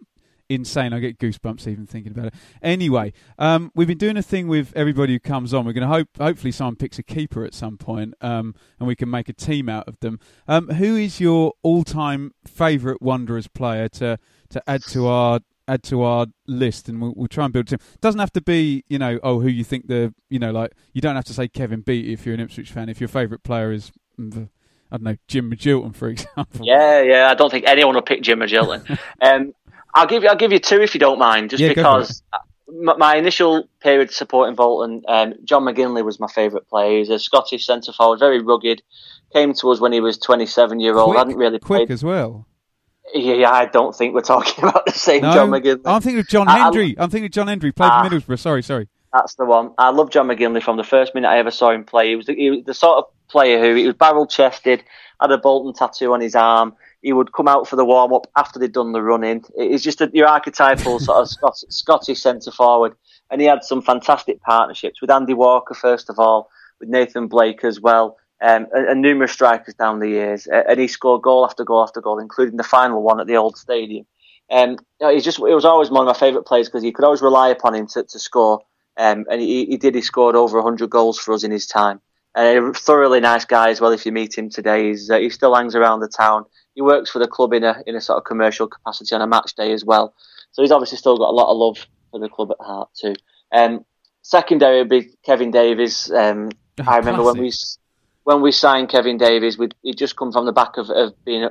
[0.49, 0.93] insane.
[0.93, 2.34] I get goosebumps even thinking about it.
[2.61, 5.66] Anyway, um, we've been doing a thing with everybody who comes on.
[5.66, 8.95] We're going to hope, hopefully, someone picks a keeper at some point, um, and we
[8.95, 10.20] can make a team out of them.
[10.47, 14.20] Um, who is your all-time favourite Wanderers player to
[14.54, 17.78] to add to our add to our list, and we'll, we'll try and build a
[17.78, 17.80] team.
[18.01, 21.01] Doesn't have to be, you know, oh, who you think the, you know, like you
[21.01, 22.89] don't have to say Kevin Beattie if you're an Ipswich fan.
[22.89, 24.49] If your favourite player is, mm,
[24.91, 26.66] I don't know, Jim Magilton, for example.
[26.66, 27.30] Yeah, yeah.
[27.30, 28.97] I don't think anyone will pick Jim Magilton.
[29.22, 29.54] um,
[29.95, 32.24] I'll give you, I'll give you two if you don't mind, just Yeah, because
[32.68, 36.97] my, my initial period supporting Bolton, um, John McGinley was my favourite player.
[36.99, 38.82] He's a Scottish centre forward, very rugged.
[39.34, 41.12] Came to us when he was 27 year old.
[41.12, 41.91] quick, Hadn't really quick played.
[41.91, 42.47] as well.
[43.14, 45.82] Yeah, I don't think we're talking about the same No, John McGinley.
[45.86, 46.95] I'm thinking of John I- I- Hendry.
[46.97, 47.72] I'm thinking of John Hendry.
[47.72, 48.04] Played Ah.
[48.08, 48.39] for Middlesbrough.
[48.39, 48.88] Sorry, sorry.
[49.12, 49.72] That's the one.
[49.78, 52.10] I love John McGinley from the first minute I ever saw him play.
[52.10, 54.84] He was the, he was the sort of player who he was barrel chested,
[55.22, 56.74] had a Bolton tattoo on his arm.
[57.04, 59.43] He would come out for the warm up after they'd done the running.
[59.56, 62.95] He's just a, your archetypal sort of Scot- Scottish centre forward,
[63.30, 66.49] and he had some fantastic partnerships with Andy Walker first of all,
[66.80, 70.48] with Nathan Blake as well, um, and, and numerous strikers down the years.
[70.48, 73.38] Uh, and he scored goal after goal after goal, including the final one at the
[73.38, 74.06] old stadium.
[74.52, 77.22] Um, he's just he was always one of my favourite players because you could always
[77.22, 78.62] rely upon him to, to score.
[78.98, 79.96] Um, and he, he did.
[79.96, 82.00] He scored over 100 goals for us in his time.
[82.36, 83.92] Uh, a thoroughly nice guy as well.
[83.92, 86.46] If you meet him today, he's, uh, he still hangs around the town.
[86.76, 89.28] He works for the club in a in a sort of commercial capacity on a
[89.28, 90.14] match day as well.
[90.52, 93.16] So he's obviously still got a lot of love for the club at heart too.
[93.52, 93.86] Um,
[94.24, 96.12] secondary would be Kevin Davies.
[96.12, 96.50] Um,
[96.88, 97.52] I remember when we
[98.24, 101.47] when we signed Kevin Davies, he'd just come from the back of, of being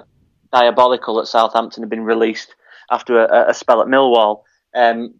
[0.52, 2.54] diabolical at Southampton, had been released
[2.90, 4.42] after a, a spell at Millwall.
[4.74, 5.14] Um,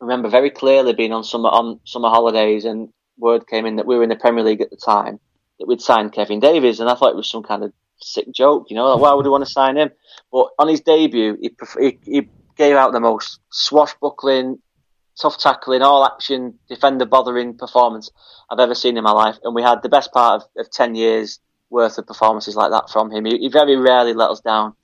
[0.00, 3.86] I remember very clearly being on summer on summer holidays, and word came in that
[3.86, 5.20] we were in the Premier League at the time
[5.58, 8.66] that we'd signed Kevin Davies, and I thought it was some kind of sick joke,
[8.68, 9.90] you know, like, why would we want to sign him?
[10.32, 14.58] But on his debut, he, he, he gave out the most swashbuckling,
[15.20, 18.10] tough tackling, all action, defender bothering performance
[18.50, 20.94] I've ever seen in my life, and we had the best part of, of ten
[20.94, 21.40] years
[21.70, 23.24] worth of performances like that from him.
[23.24, 24.74] He, he very rarely let us down.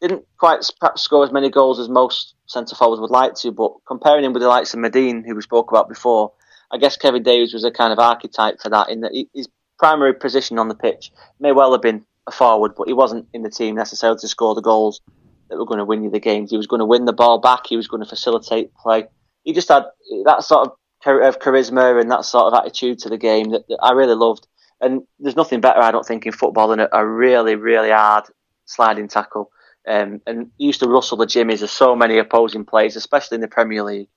[0.00, 3.72] Didn't quite perhaps score as many goals as most centre forwards would like to, but
[3.86, 6.32] comparing him with the likes of Madine, who we spoke about before,
[6.70, 8.90] I guess Kevin Davies was a kind of archetype for that.
[8.90, 12.88] In that his primary position on the pitch may well have been a forward, but
[12.88, 15.00] he wasn't in the team necessarily to score the goals
[15.48, 16.50] that were going to win you the games.
[16.50, 17.66] He was going to win the ball back.
[17.66, 19.06] He was going to facilitate play.
[19.46, 19.84] He just had
[20.24, 20.72] that sort of
[21.02, 24.14] char- of charisma and that sort of attitude to the game that, that I really
[24.16, 24.46] loved.
[24.80, 28.24] And there's nothing better, I don't think, in football than a, a really, really hard
[28.66, 29.50] sliding tackle.
[29.88, 33.40] Um, and he used to rustle the jimmies of so many opposing players, especially in
[33.40, 34.08] the Premier League,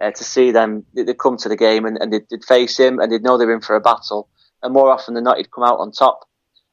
[0.00, 2.78] uh, to see them, they- they'd come to the game and, and they'd, they'd face
[2.78, 4.28] him and they'd know they were in for a battle.
[4.62, 6.20] And more often than not, he'd come out on top.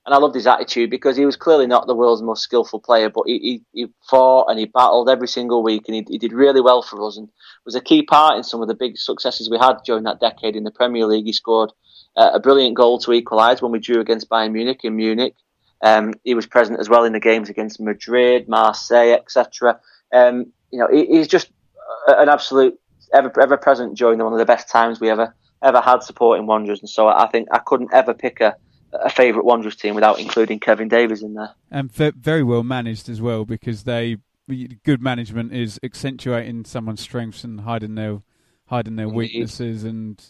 [0.06, 3.10] And I loved his attitude because he was clearly not the world's most skillful player,
[3.10, 6.34] but he, he, he fought and he battled every single week and he, he did
[6.34, 7.30] really well for us and
[7.64, 10.58] was a key part in some of the big successes we had during that decade
[10.58, 11.26] in the Premier League.
[11.26, 11.72] He scored
[12.18, 15.36] uh, a brilliant goal to equalise when we drew against Bayern Munich in Munich.
[15.82, 19.80] Um, he was present as well in the games against Madrid, Marseille, etc.
[20.14, 21.50] Um, you know, he, he's just
[22.08, 22.80] an absolute
[23.14, 26.80] ever ever present during one of the best times we ever ever had supporting Wanderers,
[26.80, 28.56] and so I think I couldn't ever pick a
[29.02, 31.52] a favourite Wanderers team without including Kevin Davies in there.
[31.72, 34.18] and very well managed as well because they
[34.84, 38.22] good management is accentuating someone's strengths and hiding their
[38.68, 40.24] hiding their weaknesses, and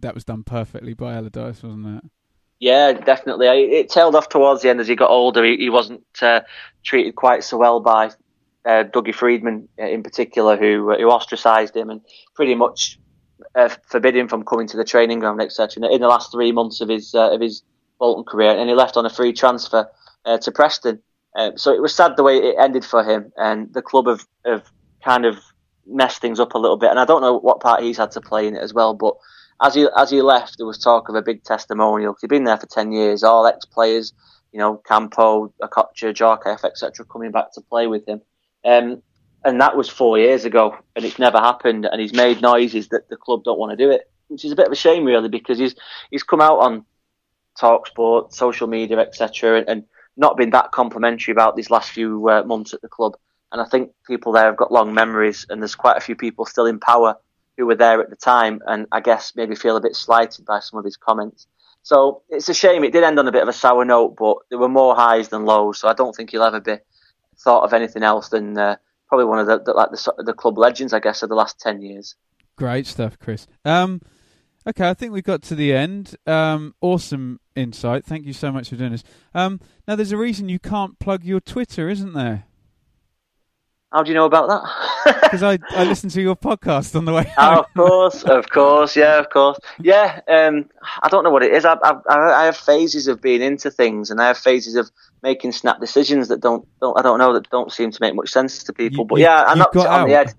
[0.00, 2.10] that was done perfectly by Allardyce, wasn't it?
[2.58, 3.48] Yeah, definitely.
[3.48, 5.44] I- It tailed off towards the end as he got older.
[5.44, 6.40] He, he wasn't uh,
[6.84, 8.06] treated quite so well by
[8.64, 12.00] uh, Dougie Freedman uh, in particular, who who ostracised him and
[12.34, 12.98] pretty much
[13.56, 15.84] uh, forbid him from coming to the training ground, etc.
[15.90, 17.62] In the last three months of his uh, of his
[18.02, 19.88] Bolton career, and he left on a free transfer
[20.24, 21.00] uh, to Preston.
[21.36, 24.26] Uh, so it was sad the way it ended for him, and the club have,
[24.44, 24.68] have
[25.04, 25.38] kind of
[25.86, 26.90] messed things up a little bit.
[26.90, 29.14] And I don't know what part he's had to play in it as well, but
[29.62, 32.16] as he as he left, there was talk of a big testimonial.
[32.20, 34.12] He'd been there for ten years, all ex players,
[34.50, 38.20] you know, Campo, Okocha, Djorkaeff, etc., coming back to play with him.
[38.64, 39.00] Um,
[39.44, 41.84] and that was four years ago, and it's never happened.
[41.84, 44.56] And he's made noises that the club don't want to do it, which is a
[44.56, 45.76] bit of a shame, really, because he's
[46.10, 46.84] he's come out on
[47.60, 49.84] Talksport, social media, etc., and, and
[50.16, 53.16] not been that complimentary about these last few uh, months at the club.
[53.50, 56.46] And I think people there have got long memories, and there's quite a few people
[56.46, 57.16] still in power
[57.56, 60.60] who were there at the time, and I guess maybe feel a bit slighted by
[60.60, 61.46] some of his comments.
[61.82, 62.84] So it's a shame.
[62.84, 65.28] It did end on a bit of a sour note, but there were more highs
[65.28, 65.80] than lows.
[65.80, 66.78] So I don't think he'll ever be
[67.38, 68.76] thought of anything else than uh,
[69.08, 71.60] probably one of the, the like the, the club legends, I guess, of the last
[71.60, 72.14] ten years.
[72.56, 73.46] Great stuff, Chris.
[73.64, 74.00] Um,
[74.66, 76.16] okay, I think we got to the end.
[76.26, 78.04] Um, awesome insight.
[78.04, 79.04] Thank you so much for doing this.
[79.34, 82.44] Um, now, there's a reason you can't plug your Twitter, isn't there?
[83.92, 84.62] How do you know about that?
[85.22, 87.30] Because I, I listened to your podcast on the way.
[87.38, 90.20] Oh, of course, of course, yeah, of course, yeah.
[90.28, 90.68] Um,
[91.02, 91.64] I don't know what it is.
[91.64, 94.90] I, I, I have phases of being into things, and I have phases of
[95.22, 98.30] making snap decisions that don't, don't I don't know that don't seem to make much
[98.30, 98.98] sense to people.
[99.04, 100.34] You- but yeah, I'm not on the out.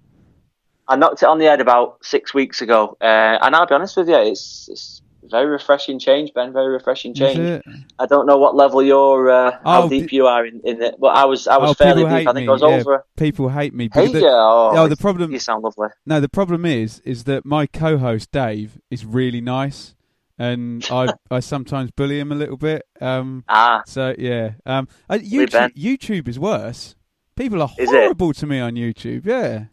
[0.88, 3.95] I knocked it on the head about six weeks ago, uh, and I'll be honest
[3.97, 6.51] with you, it's, it's very refreshing change, Ben.
[6.53, 7.61] Very refreshing change.
[7.99, 10.95] I don't know what level you're, uh, how Oh, deep you are in, in it,
[10.99, 12.27] but I was, I was oh, fairly deep.
[12.27, 12.47] I think me.
[12.47, 13.05] I was yeah, over.
[13.15, 13.88] people hate me.
[13.88, 15.31] But the- yeah, oh, oh, the problem.
[15.31, 15.89] You sound lovely.
[16.05, 19.95] No, the problem is, is that my co-host Dave is really nice,
[20.38, 22.86] and I I sometimes bully him a little bit.
[22.99, 25.15] Um, Ah, so yeah, um, uh.
[25.15, 26.95] YouTube, YouTube is worse.
[27.36, 29.25] People are horrible to me on YouTube.
[29.25, 29.65] Yeah,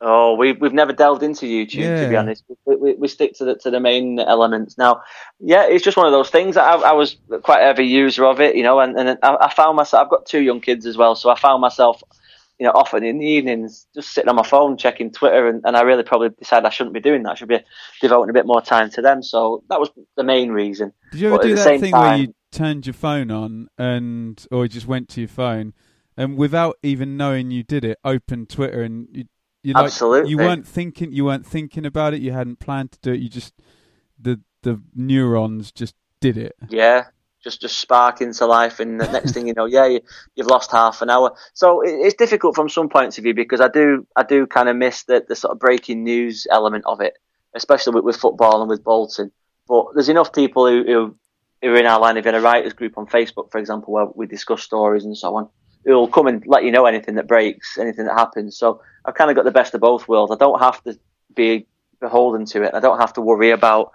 [0.00, 2.44] Oh, we've we've never delved into YouTube to be honest.
[2.66, 5.02] We, we, we stick to the to the main elements now.
[5.40, 6.56] Yeah, it's just one of those things.
[6.56, 9.54] I, I was quite a heavy user of it, you know, and, and I, I
[9.54, 10.04] found myself.
[10.04, 12.02] I've got two young kids as well, so I found myself,
[12.58, 15.78] you know, often in the evenings just sitting on my phone checking Twitter, and, and
[15.78, 17.30] I really probably decided I shouldn't be doing that.
[17.30, 17.60] I should be
[18.02, 19.22] devoting a bit more time to them.
[19.22, 20.92] So that was the main reason.
[21.12, 24.64] Did you ever But do that thing where you turned your phone on and, or
[24.64, 25.72] you just went to your phone
[26.16, 29.24] and without even knowing you did it, opened Twitter and you,
[29.66, 30.30] you like, Absolutely.
[30.30, 32.20] you weren't thinking, you weren't thinking about it.
[32.22, 33.18] You hadn't planned to do it.
[33.18, 33.52] You just
[34.16, 36.54] the the neurons just did it.
[36.68, 37.06] Yeah,
[37.42, 40.02] just just spark into life, and the next thing you know, yeah, you,
[40.36, 41.34] you've lost half an hour.
[41.52, 44.68] So it, it's difficult from some points of view because I do I do kind
[44.68, 47.14] of miss the, the sort of breaking news element of it,
[47.52, 49.32] especially with, with football and with Bolton.
[49.66, 51.16] But there's enough people who, who
[51.60, 54.28] who are in our line of a writers group on Facebook, for example, where we
[54.28, 55.48] discuss stories and so on.
[55.86, 58.58] Who'll come and let you know anything that breaks, anything that happens.
[58.58, 60.32] So I've kind of got the best of both worlds.
[60.32, 60.98] I don't have to
[61.34, 61.66] be
[62.00, 62.74] beholden to it.
[62.74, 63.92] I don't have to worry about,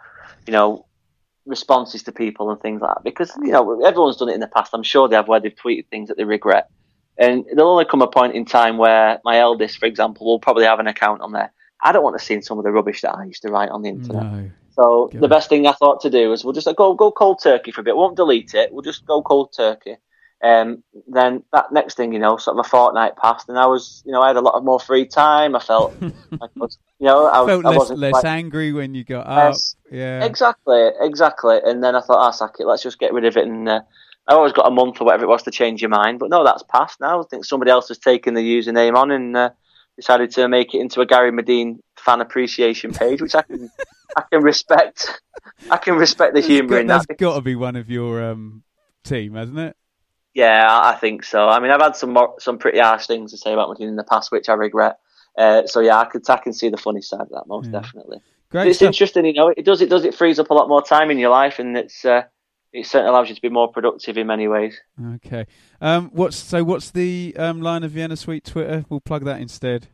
[0.48, 0.86] you know,
[1.46, 4.48] responses to people and things like that because you know everyone's done it in the
[4.48, 4.72] past.
[4.74, 6.70] I'm sure they have where they've tweeted things that they regret,
[7.18, 10.66] and there'll only come a point in time where my eldest, for example, will probably
[10.66, 11.52] have an account on there.
[11.84, 13.82] I don't want to see some of the rubbish that I used to write on
[13.82, 14.24] the internet.
[14.24, 14.50] No.
[14.74, 15.22] So God.
[15.22, 17.72] the best thing I thought to do was we'll just uh, go go cold turkey
[17.72, 17.96] for a bit.
[17.96, 18.72] We won't delete it.
[18.72, 19.98] We'll just go cold turkey.
[20.44, 24.02] Um, then that next thing, you know, sort of a fortnight passed, and I was,
[24.06, 25.56] you know, I had a lot of more free time.
[25.56, 26.12] I felt, like
[26.42, 29.28] I was, you know, I, Felt I less wasn't less quite- angry when you got
[29.28, 29.54] up.
[29.54, 29.76] Yes.
[29.92, 30.26] Yeah.
[30.26, 31.60] Exactly, exactly.
[31.64, 33.46] And then I thought, ah, sack it, let's just get rid of it.
[33.46, 33.82] And uh,
[34.28, 36.18] I always got a month or whatever it was to change your mind.
[36.18, 37.22] But no, that's passed now.
[37.22, 39.50] I think somebody else has taken the username on and uh,
[39.96, 43.70] decided to make it into a Gary Madine fan appreciation page, which I can,
[44.18, 45.22] I can respect.
[45.70, 47.06] I can respect the humour in that.
[47.08, 48.64] That's got to be one of your um,
[49.04, 49.76] team, hasn't it?
[50.34, 51.48] Yeah, I think so.
[51.48, 53.96] I mean, I've had some more, some pretty harsh things to say about Madine in
[53.98, 54.98] the past, which I regret.
[55.38, 57.80] Uh, so yeah, I could I can see the funny side of that most Yeah.
[57.82, 58.20] definitely.
[58.50, 58.88] Great it's stuff.
[58.88, 59.48] interesting, you know.
[59.56, 59.82] It does.
[59.82, 60.04] It does.
[60.06, 62.24] It frees up a lot more time in your life, and it's uh,
[62.74, 64.78] it certainly allows you to be more productive in many ways.
[65.16, 65.46] Okay.
[65.80, 66.62] Um, what's so?
[66.64, 68.84] What's the um, Lion of Vienna Suite Twitter?
[68.90, 69.88] We'll plug that instead.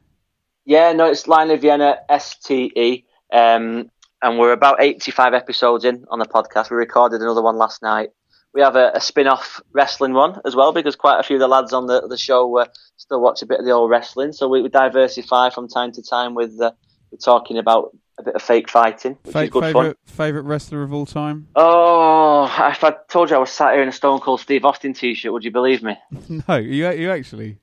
[0.66, 3.92] Yeah, no, it's Lion of Vienna STE, um,
[4.24, 6.72] and we're about eighty-five episodes in on the podcast.
[6.72, 8.10] We recorded another one last night.
[8.58, 11.48] We have a, a spin-off wrestling one as well because quite a few of the
[11.48, 14.32] lads on the the show uh, still watch a bit of the old wrestling.
[14.32, 16.72] So we, we diversify from time to time with uh,
[17.12, 19.74] we're talking about a bit of fake fighting, which Fa- is good fun.
[19.74, 21.50] favorite favorite wrestler of all time?
[21.56, 24.96] Oh, if I told you I was sat here in a Stone Cold Steve Austin
[24.96, 25.96] t-shirt, would you believe me?
[26.48, 27.60] no, you you actually.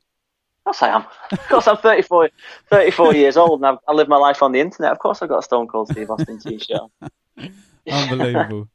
[0.64, 1.04] Of course I am.
[1.32, 2.30] Of course I'm 34,
[2.70, 4.92] 34 years old and I've, I live my life on the internet.
[4.92, 6.82] Of course I've got a Stone Cold Steve Austin t-shirt.
[7.90, 8.68] Unbelievable.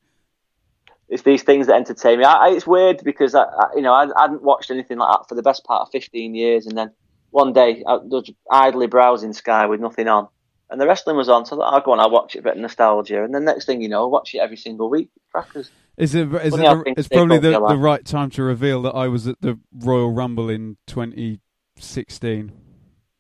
[1.10, 2.26] It's these things that entertain me.
[2.26, 5.28] I, I, it's weird because I, I you know, I, hadn't watched anything like that
[5.28, 6.92] for the best part of 15 years, and then
[7.32, 10.28] one day I was idly browsing Sky with nothing on,
[10.70, 11.46] and the wrestling was on.
[11.46, 13.40] So I thought, I'll go on, I'll watch it, a bit of nostalgia, and the
[13.40, 15.10] next thing you know, I watch it every single week.
[15.32, 15.72] Crackers.
[15.98, 16.32] Is it?
[16.34, 19.28] Is Funny it things it's probably the, the right time to reveal that I was
[19.28, 22.52] at the Royal Rumble in 2016.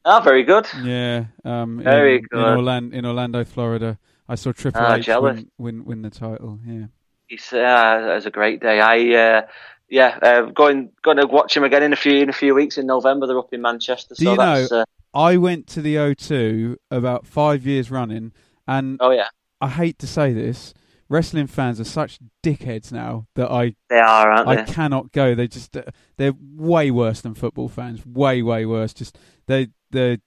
[0.05, 0.65] Ah, very good.
[0.81, 2.39] Yeah, um, Very in, good.
[2.39, 3.99] in Orlando, in Orlando, Florida.
[4.27, 6.59] I saw Triple Ah, H win, win win the title.
[6.65, 6.85] Yeah.
[7.29, 8.79] It's, uh, it was a great day.
[8.79, 9.41] I, uh,
[9.89, 12.77] yeah, uh, going going to watch him again in a few in a few weeks
[12.77, 13.27] in November.
[13.27, 16.75] They're up in Manchester, Do so you that's know- uh, I went to the O2
[16.91, 18.31] about five years running,
[18.67, 20.75] and oh yeah, I hate to say this,
[21.09, 24.71] wrestling fans are such dickheads now that I they are, aren't I they?
[24.71, 25.33] cannot go.
[25.33, 25.83] They just uh,
[26.17, 28.05] they're way worse than football fans.
[28.05, 28.93] Way way worse.
[28.93, 29.17] Just
[29.47, 30.19] they they.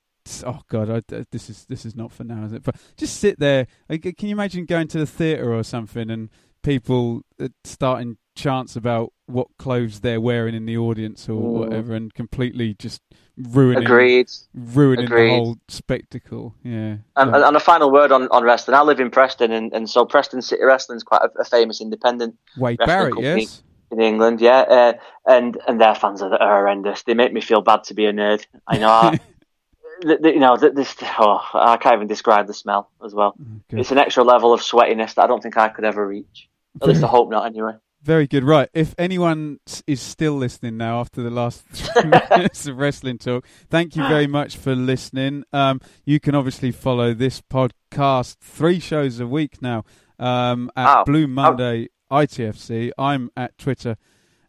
[0.45, 0.89] Oh God!
[0.91, 2.63] I, this is this is not for now, is it?
[2.65, 3.67] But just sit there.
[3.89, 6.29] Can you imagine going to the theatre or something and
[6.63, 11.53] people uh, starting chants about what clothes they're wearing in the audience or Mm.
[11.59, 13.03] whatever, and completely just
[13.37, 14.29] ruining Agreed.
[14.55, 15.31] ruining Agreed.
[15.31, 16.55] the whole spectacle.
[16.63, 16.97] Yeah.
[17.17, 18.77] And, and a final word on, on wrestling.
[18.77, 21.81] I live in Preston, and, and so Preston City Wrestling is quite a, a famous
[21.81, 23.63] independent Wade wrestling Barrett, company yes.
[23.91, 24.41] in England.
[24.41, 24.93] Yeah, uh,
[25.27, 27.03] and and their fans are, are horrendous.
[27.03, 28.47] They make me feel bad to be a nerd.
[28.67, 28.89] I know.
[28.91, 29.21] I,
[30.03, 30.95] th- th- you know, th- this.
[31.19, 33.35] Oh, I can't even describe the smell as well.
[33.69, 33.81] good.
[33.81, 36.49] It's an extra level of sweatiness that I don't think I could ever reach.
[36.81, 37.47] At least I hope not.
[37.47, 37.73] Anyway.
[38.03, 38.43] Very good.
[38.43, 38.69] Right.
[38.75, 43.95] If anyone is still listening now after the last three minutes of wrestling talk, thank
[43.95, 45.45] you very much for listening.
[45.53, 49.85] Um, you can obviously follow this podcast three shows a week now
[50.19, 51.05] um, at Wow.
[51.05, 52.91] Blue Monday ITFC.
[52.99, 53.97] I'm at Twitter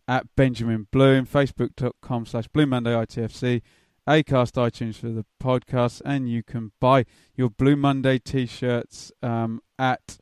[0.07, 3.61] at Benjamin Bloom, Facebook.com slash Blue Monday ITFC,
[4.07, 7.05] Acast, iTunes for the podcast, and you can buy
[7.35, 10.17] your Blue Monday t shirts um, at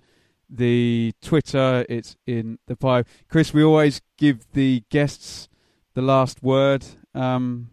[0.51, 1.85] the Twitter.
[1.89, 3.03] It's in the bio.
[3.29, 5.49] Chris, we always give the guests
[5.93, 6.85] the last word.
[7.15, 7.69] Um,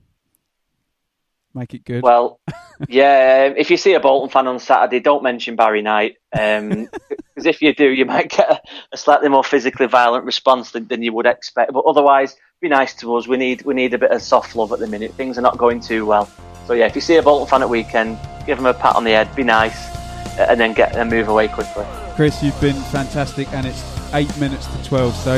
[1.55, 2.03] make it good.
[2.03, 2.41] Well,
[2.89, 3.49] yeah.
[3.51, 7.61] um, If you see a Bolton fan on Saturday, don't mention Barry Knight, because if
[7.61, 8.61] you do, you might get a,
[8.93, 11.73] a slightly more physically violent response than, than you would expect.
[11.73, 13.29] But otherwise, be nice to us.
[13.29, 15.13] We need we need a bit of soft love at the minute.
[15.15, 16.29] Things are not going too well.
[16.67, 19.05] So yeah, if you see a Bolton fan at weekend, give them a pat on
[19.05, 19.98] the head, be nice,
[20.39, 21.85] and then get and move away quickly.
[22.17, 23.83] Chris, you've been fantastic, and it's
[24.15, 25.15] eight minutes to twelve.
[25.17, 25.37] So,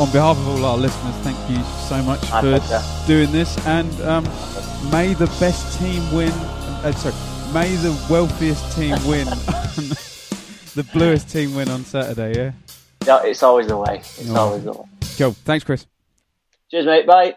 [0.00, 2.82] on behalf of all our listeners, thank you so much My for pleasure.
[3.06, 4.24] doing this, and um,
[4.90, 6.30] may the best team win.
[6.32, 7.14] Uh, sorry,
[7.52, 9.26] may the wealthiest team win.
[10.74, 12.36] the bluest team win on Saturday.
[12.36, 12.52] Yeah.
[13.06, 13.98] Yeah, it's always the way.
[13.98, 14.36] It's Oh.
[14.36, 14.84] always the way.
[15.18, 15.30] Go.
[15.32, 15.86] Thanks, Chris.
[16.70, 17.06] Cheers, mate.
[17.06, 17.36] Bye.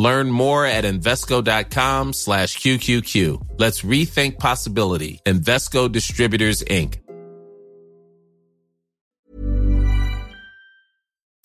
[0.00, 3.58] Learn more at Invesco.com slash QQQ.
[3.58, 5.20] Let's rethink possibility.
[5.26, 7.00] Invesco Distributors, Inc.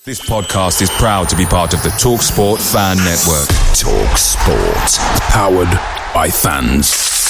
[0.06, 3.48] This podcast is proud to be part of the TalkSport Fan Network.
[3.76, 5.32] Talk Sport.
[5.32, 7.25] Powered by fans.